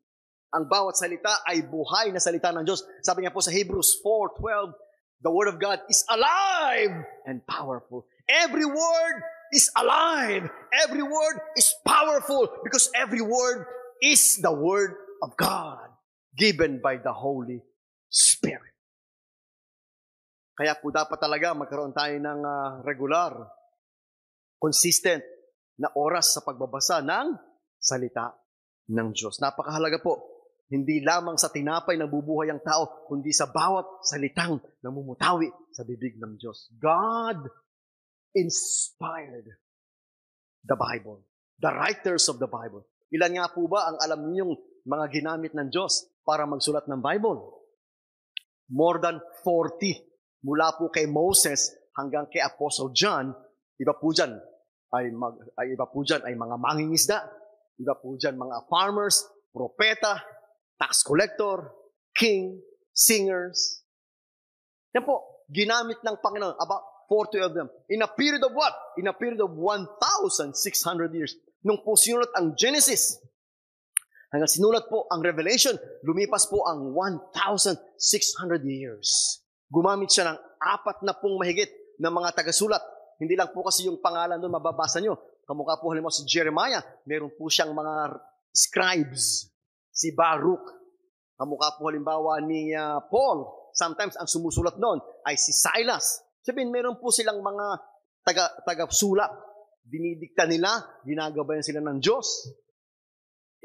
Ang 0.49 0.65
bawat 0.65 0.97
salita 0.97 1.45
ay 1.45 1.69
buhay 1.69 2.09
na 2.09 2.21
salita 2.21 2.49
ng 2.49 2.65
Diyos. 2.65 2.81
Sabi 3.05 3.23
niya 3.23 3.37
po 3.37 3.45
sa 3.45 3.53
Hebrews 3.53 4.01
4.12, 4.01 4.73
the 5.21 5.29
Word 5.29 5.53
of 5.53 5.61
God 5.61 5.85
is 5.93 6.01
alive 6.09 7.05
and 7.29 7.45
powerful. 7.45 8.09
Every 8.25 8.65
word 8.65 9.17
is 9.53 9.69
alive. 9.77 10.49
Every 10.73 11.05
word 11.05 11.37
is 11.57 11.69
powerful 11.85 12.49
because 12.65 12.89
every 12.97 13.21
word 13.21 13.69
is 14.01 14.41
the 14.41 14.53
Word 14.53 14.97
of 15.25 15.37
God 15.37 15.89
given 16.37 16.81
by 16.81 17.01
the 17.01 17.13
Holy 17.13 17.61
Spirit. 18.09 18.73
Kaya 20.59 20.75
po 20.75 20.91
dapat 20.91 21.19
talaga 21.23 21.55
magkaroon 21.55 21.95
tayo 21.95 22.19
ng 22.19 22.41
uh, 22.43 22.69
regular 22.83 23.58
consistent 24.59 25.23
na 25.79 25.89
oras 25.95 26.35
sa 26.35 26.43
pagbabasa 26.43 27.01
ng 27.03 27.39
salita 27.79 28.35
ng 28.91 29.09
Diyos. 29.15 29.39
Napakahalaga 29.39 30.03
po, 30.03 30.39
hindi 30.69 31.01
lamang 31.01 31.41
sa 31.41 31.49
tinapay 31.49 31.97
na 31.97 32.11
bubuhay 32.11 32.53
ang 32.53 32.61
tao, 32.61 33.09
kundi 33.09 33.33
sa 33.33 33.49
bawat 33.49 34.05
salitang 34.05 34.61
namumutawi 34.85 35.49
sa 35.73 35.87
bibig 35.87 36.21
ng 36.21 36.37
Diyos. 36.37 36.69
God 36.77 37.41
inspired 38.37 39.49
the 40.67 40.77
Bible. 40.77 41.25
The 41.59 41.73
writers 41.73 42.29
of 42.29 42.37
the 42.37 42.51
Bible. 42.51 42.85
Ilan 43.09 43.41
nga 43.41 43.49
po 43.49 43.65
ba 43.65 43.89
ang 43.89 43.97
alam 44.05 44.29
ninyong 44.29 44.53
mga 44.85 45.07
ginamit 45.09 45.57
ng 45.57 45.73
Diyos 45.73 46.05
para 46.23 46.45
magsulat 46.45 46.85
ng 46.85 47.01
Bible? 47.01 47.41
More 48.69 49.01
than 49.01 49.17
40. 49.43 50.45
Mula 50.45 50.77
po 50.77 50.93
kay 50.93 51.09
Moses 51.09 51.73
hanggang 51.97 52.29
kay 52.29 52.45
Apostle 52.45 52.93
John, 52.93 53.33
Iba 53.79 53.95
po 53.95 54.11
dyan, 54.11 54.35
ay, 54.91 55.15
mag, 55.15 55.39
ay 55.55 55.79
iba 55.79 55.87
po 55.87 56.03
dyan 56.03 56.27
ay 56.27 56.35
mga 56.35 56.57
mangingisda, 56.59 57.19
iba 57.79 57.95
po 57.95 58.19
dyan 58.19 58.35
mga 58.35 58.67
farmers, 58.67 59.23
propeta, 59.55 60.19
tax 60.79 61.07
collector, 61.07 61.71
king, 62.11 62.59
singers. 62.91 63.87
Yan 64.99 65.07
po, 65.07 65.47
ginamit 65.47 66.03
ng 66.03 66.17
Panginoon, 66.19 66.59
about 66.59 67.07
40 67.07 67.47
of 67.47 67.53
them. 67.55 67.69
In 67.89 68.03
a 68.03 68.11
period 68.11 68.43
of 68.43 68.53
what? 68.53 68.75
In 68.99 69.07
a 69.07 69.15
period 69.15 69.41
of 69.41 69.55
1,600 69.55 70.53
years. 71.15 71.39
Nung 71.63 71.81
po 71.87 71.95
sinulat 71.95 72.35
ang 72.35 72.59
Genesis, 72.59 73.23
hanggang 74.35 74.51
sinulat 74.51 74.91
po 74.91 75.07
ang 75.09 75.23
Revelation, 75.23 75.79
lumipas 76.05 76.51
po 76.51 76.67
ang 76.67 76.93
1,600 76.93 77.79
years. 78.67 79.41
Gumamit 79.71 80.11
siya 80.11 80.35
ng 80.35 80.39
apat 80.59 81.01
na 81.07 81.15
pong 81.15 81.39
mahigit 81.39 81.71
ng 81.99 82.13
mga 82.13 82.35
tagasulat 82.35 82.81
hindi 83.19 83.35
lang 83.35 83.51
po 83.51 83.67
kasi 83.67 83.91
yung 83.91 83.99
pangalan 83.99 84.39
doon 84.39 84.55
mababasa 84.55 85.03
nyo. 85.03 85.19
Kamukha 85.43 85.83
po 85.83 85.91
halimbawa 85.91 86.15
si 86.15 86.23
Jeremiah, 86.23 86.83
meron 87.03 87.35
po 87.35 87.51
siyang 87.51 87.75
mga 87.75 88.15
scribes. 88.55 89.51
Si 89.91 90.15
Baruch. 90.15 90.63
Kamukha 91.35 91.75
po 91.75 91.91
halimbawa 91.91 92.39
ni 92.39 92.71
uh, 92.75 93.03
Paul. 93.11 93.71
Sometimes 93.75 94.15
ang 94.19 94.31
sumusulat 94.31 94.79
noon 94.79 95.03
ay 95.27 95.35
si 95.35 95.51
Silas. 95.51 96.23
Sabihin, 96.47 96.71
meron 96.71 96.99
po 97.03 97.11
silang 97.11 97.43
mga 97.43 97.67
taga, 98.23 98.45
taga-sulat. 98.63 99.31
Dinidikta 99.83 100.47
nila, 100.47 100.79
ginagabayan 101.03 101.67
sila 101.67 101.83
ng 101.83 101.99
Diyos. 101.99 102.47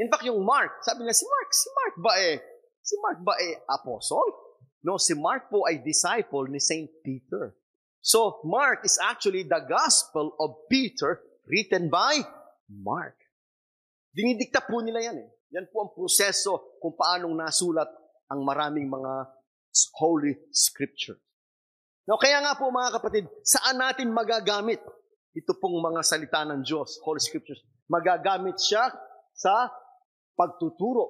In 0.01 0.09
fact, 0.09 0.25
yung 0.25 0.41
Mark, 0.41 0.81
sabi 0.81 1.05
niya, 1.05 1.13
si 1.13 1.25
Mark, 1.29 1.49
si 1.53 1.69
Mark 1.69 1.95
ba 2.01 2.13
eh, 2.17 2.35
si 2.81 2.95
Mark 2.97 3.19
ba 3.21 3.37
eh 3.37 3.61
apostle? 3.69 4.29
No, 4.81 4.97
si 4.97 5.13
Mark 5.13 5.53
po 5.53 5.69
ay 5.69 5.85
disciple 5.85 6.49
ni 6.49 6.57
Saint 6.57 6.89
Peter. 7.05 7.53
So, 8.03 8.43
Mark 8.43 8.83
is 8.83 8.99
actually 8.99 9.47
the 9.47 9.63
gospel 9.63 10.35
of 10.35 10.67
Peter 10.67 11.23
written 11.47 11.87
by 11.87 12.19
Mark. 12.67 13.15
Dinidikta 14.11 14.59
po 14.67 14.83
nila 14.83 15.07
yan 15.07 15.23
eh. 15.23 15.29
Yan 15.55 15.71
po 15.71 15.87
ang 15.87 15.91
proseso 15.95 16.75
kung 16.83 16.99
paanong 16.99 17.31
nasulat 17.31 17.87
ang 18.27 18.43
maraming 18.43 18.91
mga 18.91 19.31
holy 19.95 20.35
scripture. 20.51 21.15
Now, 22.03 22.19
kaya 22.19 22.43
nga 22.43 22.59
po 22.59 22.67
mga 22.67 22.99
kapatid, 22.99 23.23
saan 23.47 23.79
natin 23.79 24.11
magagamit 24.11 24.83
ito 25.33 25.57
pong 25.57 25.81
mga 25.81 26.05
salita 26.05 26.45
ng 26.45 26.61
Diyos, 26.61 27.01
Holy 27.01 27.17
Scriptures? 27.17 27.65
Magagamit 27.89 28.61
siya 28.61 28.93
sa 29.33 29.71
pagtuturo. 30.37 31.09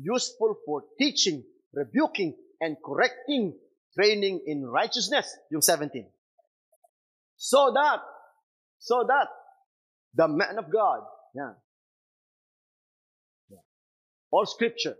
Useful 0.00 0.58
for 0.66 0.90
teaching, 0.98 1.46
rebuking, 1.70 2.34
and 2.58 2.74
correcting, 2.82 3.54
training 3.94 4.42
in 4.50 4.66
righteousness. 4.66 5.30
Yung 5.54 5.62
17. 5.62 6.02
So 7.40 7.72
that, 7.72 8.04
so 8.76 9.00
that, 9.08 9.32
the 10.12 10.28
man 10.28 10.60
of 10.60 10.68
God, 10.68 11.00
yan. 11.32 11.56
All 14.28 14.44
scripture. 14.44 14.92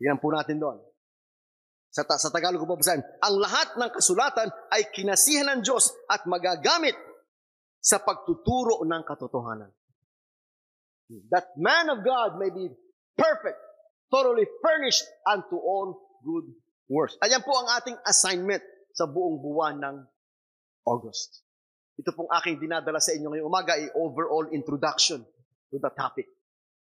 Yan 0.00 0.16
po 0.16 0.32
natin 0.32 0.56
doon. 0.56 0.80
Sa, 1.92 2.08
sa 2.08 2.32
Tagalog 2.32 2.64
ko 2.64 2.68
babasahin, 2.72 3.04
ang 3.20 3.36
lahat 3.36 3.76
ng 3.76 3.90
kasulatan 3.92 4.48
ay 4.72 4.88
kinasihan 4.96 5.56
ng 5.56 5.60
Diyos 5.60 5.92
at 6.08 6.24
magagamit 6.24 6.96
sa 7.78 8.00
pagtuturo 8.00 8.80
ng 8.82 9.02
katotohanan. 9.04 9.70
That 11.30 11.52
man 11.60 11.92
of 11.92 12.02
God 12.02 12.40
may 12.40 12.50
be 12.50 12.72
perfect, 13.14 13.60
thoroughly 14.08 14.48
furnished 14.64 15.04
unto 15.28 15.60
all 15.60 16.18
good 16.24 16.48
works. 16.88 17.14
Ayan 17.22 17.44
po 17.44 17.54
ang 17.54 17.70
ating 17.78 17.96
assignment 18.08 18.64
sa 18.96 19.06
buong 19.06 19.38
buwan 19.38 19.78
ng 19.78 19.96
August. 20.86 21.42
Ito 21.98 22.14
pong 22.14 22.30
aking 22.30 22.62
dinadala 22.62 23.02
sa 23.02 23.12
inyo 23.12 23.28
ngayong 23.28 23.50
umaga 23.50 23.74
ay 23.74 23.90
overall 23.98 24.46
introduction 24.54 25.24
to 25.72 25.76
the 25.82 25.90
topic 25.92 26.30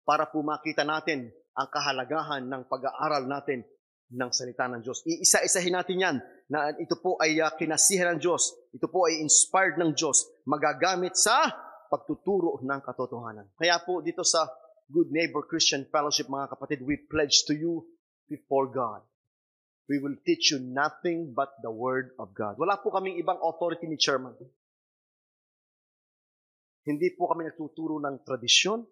para 0.03 0.27
po 0.27 0.43
makita 0.43 0.83
natin 0.83 1.31
ang 1.53 1.67
kahalagahan 1.69 2.43
ng 2.43 2.67
pag-aaral 2.67 3.23
natin 3.29 3.63
ng 4.13 4.29
salita 4.29 4.69
ng 4.69 4.81
Diyos. 4.83 5.01
Iisa-isahin 5.05 5.73
natin 5.73 5.97
yan 5.97 6.17
na 6.49 6.73
ito 6.75 6.99
po 7.01 7.17
ay 7.17 7.39
uh, 7.41 7.49
kinasihan 7.55 8.13
ng 8.13 8.19
Diyos. 8.21 8.53
Ito 8.75 8.89
po 8.89 9.09
ay 9.09 9.21
inspired 9.21 9.79
ng 9.81 9.95
Diyos. 9.97 10.27
Magagamit 10.45 11.17
sa 11.17 11.49
pagtuturo 11.89 12.61
ng 12.61 12.81
katotohanan. 12.81 13.53
Kaya 13.57 13.81
po 13.81 14.01
dito 14.01 14.25
sa 14.25 14.45
Good 14.89 15.13
Neighbor 15.13 15.45
Christian 15.45 15.85
Fellowship, 15.89 16.29
mga 16.29 16.53
kapatid, 16.53 16.85
we 16.85 16.97
pledge 17.09 17.45
to 17.49 17.53
you 17.53 17.85
before 18.29 18.69
God. 18.69 19.01
We 19.91 19.99
will 19.99 20.15
teach 20.23 20.55
you 20.55 20.63
nothing 20.63 21.35
but 21.35 21.59
the 21.59 21.71
Word 21.71 22.15
of 22.15 22.31
God. 22.31 22.55
Wala 22.55 22.79
po 22.79 22.87
kaming 22.87 23.19
ibang 23.19 23.35
authority 23.43 23.83
ni 23.91 23.99
Chairman. 23.99 24.31
Hindi 26.87 27.11
po 27.15 27.27
kami 27.27 27.47
nagtuturo 27.47 27.99
ng 27.99 28.23
tradisyon. 28.23 28.83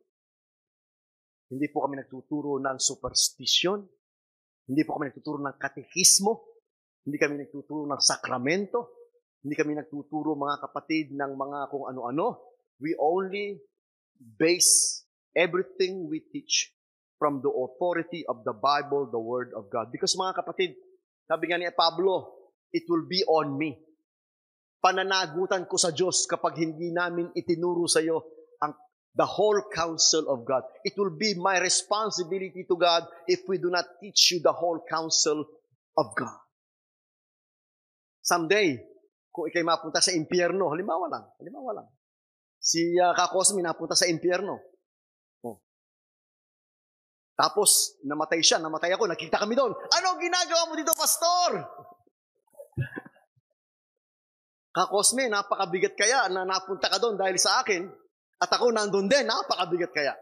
Hindi 1.51 1.67
po 1.71 1.83
kami 1.83 1.99
nagtuturo 1.99 2.59
ng 2.59 2.77
superstition. 2.79 3.83
Hindi 4.67 4.81
po 4.83 4.99
kami 4.99 5.11
nagtuturo 5.11 5.39
ng 5.39 5.55
katekismo. 5.59 6.43
Hindi 7.07 7.17
kami 7.19 7.39
nagtuturo 7.39 7.87
ng 7.87 8.01
sakramento. 8.03 8.79
Hindi 9.43 9.55
kami 9.55 9.75
nagtuturo 9.79 10.35
mga 10.35 10.59
kapatid 10.63 11.15
ng 11.15 11.31
mga 11.35 11.59
kung 11.71 11.87
ano-ano. 11.87 12.55
We 12.79 12.95
only 12.99 13.59
base 14.15 15.03
everything 15.35 16.07
we 16.07 16.19
teach 16.19 16.71
from 17.21 17.37
the 17.45 17.53
authority 17.53 18.25
of 18.25 18.41
the 18.41 18.57
Bible, 18.57 19.05
the 19.13 19.21
Word 19.21 19.53
of 19.53 19.69
God. 19.69 19.93
Because 19.93 20.17
mga 20.17 20.41
kapatid, 20.41 20.73
sabi 21.29 21.53
nga 21.53 21.61
ni 21.61 21.69
Pablo, 21.69 22.33
it 22.73 22.89
will 22.89 23.05
be 23.05 23.21
on 23.29 23.53
me. 23.53 23.77
Pananagutan 24.81 25.69
ko 25.69 25.77
sa 25.77 25.93
Diyos 25.93 26.25
kapag 26.25 26.57
hindi 26.57 26.89
namin 26.89 27.29
itinuro 27.37 27.85
sa 27.85 28.01
iyo 28.01 28.25
ang 28.57 28.73
the 29.13 29.27
whole 29.37 29.61
counsel 29.69 30.25
of 30.33 30.41
God. 30.49 30.65
It 30.81 30.97
will 30.97 31.13
be 31.13 31.37
my 31.37 31.61
responsibility 31.61 32.65
to 32.65 32.73
God 32.73 33.05
if 33.29 33.45
we 33.45 33.61
do 33.61 33.69
not 33.69 33.85
teach 34.01 34.33
you 34.33 34.41
the 34.41 34.57
whole 34.57 34.81
counsel 34.89 35.45
of 35.93 36.17
God. 36.17 36.41
Someday, 38.25 38.81
kung 39.29 39.45
ikay 39.45 39.61
mapunta 39.61 40.01
sa 40.01 40.09
impyerno, 40.09 40.73
halimbawa 40.73 41.05
lang, 41.05 41.25
halimbawa 41.37 41.85
lang, 41.85 41.87
si 42.57 42.97
uh, 42.97 43.13
Kakosmi 43.13 43.61
napunta 43.61 43.93
sa 43.93 44.09
impyerno. 44.09 44.70
Tapos, 47.35 47.97
namatay 48.05 48.43
siya, 48.43 48.61
namatay 48.61 48.93
ako, 48.93 49.09
nakita 49.09 49.41
kami 49.41 49.57
doon. 49.57 49.73
Ano 49.73 50.19
ginagawa 50.21 50.69
mo 50.69 50.73
dito, 50.77 50.93
pastor? 50.93 51.63
Kakosme, 54.71 55.27
napakabigat 55.27 55.99
kaya 55.99 56.31
na 56.31 56.47
napunta 56.47 56.87
ka 56.87 56.95
doon 56.95 57.19
dahil 57.19 57.35
sa 57.35 57.59
akin. 57.59 57.91
At 58.39 58.51
ako 58.55 58.71
nandun 58.71 59.11
din, 59.11 59.27
napakabigat 59.27 59.91
kaya. 59.91 60.15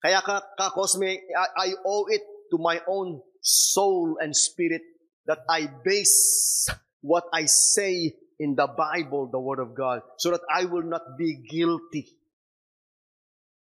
Kaya 0.00 0.20
ka, 0.24 0.40
kakosme, 0.56 1.20
I, 1.34 1.48
I 1.66 1.68
owe 1.84 2.08
it 2.08 2.24
to 2.52 2.56
my 2.56 2.80
own 2.88 3.20
soul 3.42 4.16
and 4.22 4.32
spirit 4.32 4.82
that 5.26 5.42
I 5.50 5.68
base 5.84 6.70
what 7.02 7.24
I 7.32 7.46
say 7.46 8.14
in 8.38 8.54
the 8.54 8.66
Bible, 8.66 9.28
the 9.30 9.40
Word 9.40 9.60
of 9.60 9.74
God, 9.76 10.00
so 10.18 10.30
that 10.30 10.44
I 10.48 10.64
will 10.64 10.84
not 10.84 11.18
be 11.18 11.42
guilty 11.48 12.06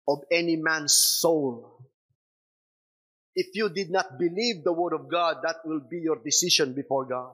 of 0.07 0.19
any 0.31 0.55
man's 0.55 0.93
soul. 0.93 1.72
If 3.35 3.55
you 3.55 3.69
did 3.69 3.89
not 3.89 4.19
believe 4.19 4.63
the 4.63 4.73
Word 4.73 4.93
of 4.93 5.09
God, 5.09 5.37
that 5.43 5.57
will 5.65 5.79
be 5.79 5.99
your 5.99 6.17
decision 6.23 6.73
before 6.73 7.05
God. 7.05 7.33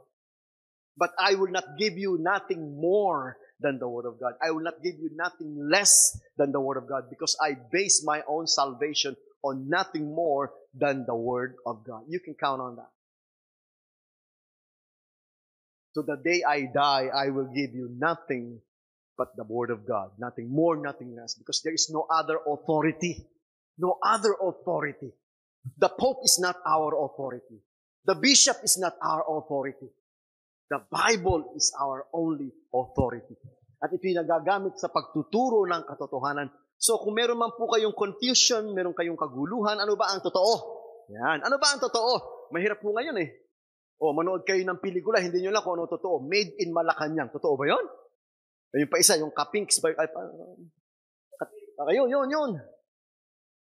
But 0.98 1.12
I 1.20 1.36
will 1.36 1.52
not 1.52 1.78
give 1.78 1.98
you 1.98 2.18
nothing 2.20 2.80
more 2.80 3.38
than 3.60 3.80
the 3.80 3.88
Word 3.88 4.06
of 4.06 4.20
God. 4.20 4.34
I 4.42 4.52
will 4.52 4.64
not 4.64 4.82
give 4.84 4.96
you 5.00 5.10
nothing 5.14 5.70
less 5.70 6.18
than 6.38 6.52
the 6.52 6.60
Word 6.60 6.78
of 6.78 6.88
God 6.88 7.10
because 7.10 7.36
I 7.42 7.56
base 7.72 8.04
my 8.06 8.24
own 8.28 8.48
salvation 8.48 9.16
on 9.44 9.70
nothing 9.70 10.14
more 10.14 10.52
than 10.74 11.06
the 11.06 11.16
Word 11.16 11.56
of 11.66 11.84
God. 11.86 12.04
You 12.08 12.20
can 12.20 12.36
count 12.36 12.62
on 12.62 12.78
that. 12.78 12.90
So 15.94 16.02
the 16.02 16.18
day 16.18 16.44
I 16.48 16.70
die, 16.74 17.10
I 17.14 17.30
will 17.30 17.52
give 17.54 17.74
you 17.74 17.90
nothing 17.98 18.62
but 19.18 19.36
the 19.36 19.44
Word 19.44 19.70
of 19.70 19.86
God. 19.86 20.12
Nothing 20.18 20.50
more, 20.50 20.78
nothing 20.78 21.16
less. 21.16 21.34
Because 21.36 21.62
there 21.62 21.74
is 21.74 21.90
no 21.92 22.06
other 22.10 22.38
authority. 22.48 23.26
No 23.78 23.98
other 24.04 24.36
authority. 24.42 25.12
The 25.64 25.92
Pope 25.92 26.24
is 26.24 26.40
not 26.40 26.60
our 26.64 26.96
authority. 26.96 27.60
The 28.08 28.16
Bishop 28.16 28.64
is 28.64 28.80
not 28.80 28.96
our 29.04 29.24
authority. 29.28 29.92
The 30.70 30.86
Bible 30.88 31.54
is 31.58 31.74
our 31.82 32.08
only 32.14 32.54
authority. 32.72 33.36
At 33.80 33.96
ito'y 33.96 34.16
nagagamit 34.16 34.78
sa 34.78 34.92
pagtuturo 34.92 35.66
ng 35.66 35.88
katotohanan. 35.88 36.52
So 36.80 37.00
kung 37.04 37.16
meron 37.16 37.40
man 37.40 37.56
po 37.56 37.68
kayong 37.68 37.96
confusion, 37.96 38.72
meron 38.72 38.96
kayong 38.96 39.20
kaguluhan, 39.20 39.80
ano 39.80 39.96
ba 40.00 40.16
ang 40.16 40.24
totoo? 40.24 40.54
Yan. 41.12 41.44
Ano 41.44 41.58
ba 41.58 41.76
ang 41.76 41.82
totoo? 41.82 42.48
Mahirap 42.56 42.80
po 42.80 42.94
ngayon 42.96 43.18
eh. 43.20 43.30
O, 44.00 44.16
manood 44.16 44.48
kayo 44.48 44.64
ng 44.64 44.80
pelikula, 44.80 45.20
hindi 45.20 45.44
nyo 45.44 45.52
lang 45.52 45.64
kung 45.66 45.76
ano 45.76 45.90
totoo. 45.90 46.24
Made 46.24 46.56
in 46.64 46.72
Malacanang. 46.72 47.36
Totoo 47.36 47.60
ba 47.60 47.66
yun? 47.68 47.84
Yung 48.80 48.88
pa 48.88 49.02
isa, 49.02 49.20
yung 49.20 49.36
Kapinks. 49.36 49.82
Ay, 49.84 50.08
ay, 51.84 51.96
yun, 52.00 52.08
yun, 52.08 52.28
yun. 52.32 52.52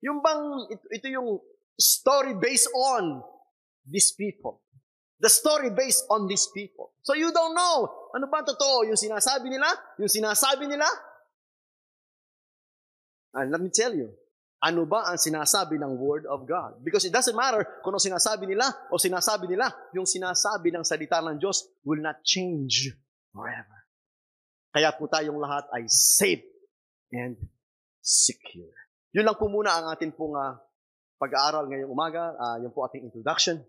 Yung 0.05 0.19
bang, 0.21 0.69
ito, 0.69 0.85
ito 0.93 1.07
yung 1.09 1.41
story 1.79 2.33
based 2.33 2.69
on 2.73 3.21
these 3.85 4.11
people. 4.11 4.61
The 5.17 5.29
story 5.29 5.73
based 5.73 6.05
on 6.09 6.27
these 6.27 6.45
people. 6.53 6.93
So 7.01 7.13
you 7.13 7.31
don't 7.33 7.55
know. 7.55 7.89
Ano 8.13 8.29
ba 8.29 8.45
totoo? 8.45 8.85
Yung 8.85 8.99
sinasabi 8.99 9.49
nila? 9.49 9.65
Yung 9.97 10.09
sinasabi 10.09 10.69
nila? 10.69 10.85
And 13.33 13.49
let 13.49 13.61
me 13.61 13.69
tell 13.73 13.93
you. 13.93 14.13
Ano 14.57 14.89
ba 14.89 15.05
ang 15.05 15.21
sinasabi 15.21 15.77
ng 15.77 16.01
Word 16.01 16.25
of 16.25 16.49
God? 16.49 16.81
Because 16.81 17.05
it 17.05 17.13
doesn't 17.13 17.37
matter 17.37 17.61
kung 17.85 17.93
ano 17.93 18.01
sinasabi 18.01 18.49
nila 18.49 18.65
o 18.89 18.97
sinasabi 18.97 19.45
nila. 19.45 19.69
Yung 19.93 20.09
sinasabi 20.09 20.73
ng 20.73 20.81
salita 20.81 21.21
ng 21.21 21.37
Diyos 21.37 21.69
will 21.85 22.01
not 22.01 22.25
change 22.25 22.89
forever. 23.29 23.77
Kaya 24.73 24.89
po 24.97 25.05
tayong 25.05 25.37
lahat 25.37 25.69
ay 25.77 25.85
safe 25.85 26.41
and 27.13 27.37
secure. 28.01 28.73
Yun 29.13 29.29
lang 29.29 29.37
po 29.37 29.45
muna 29.45 29.77
ang 29.77 29.93
ating 29.93 30.13
pong 30.13 30.33
uh, 30.33 30.57
pag-aaral 31.17 31.65
ngayong 31.69 31.91
umaga. 31.91 32.33
Uh, 32.37 32.61
yun 32.61 32.71
po 32.71 32.85
ating 32.85 33.05
introduction. 33.05 33.61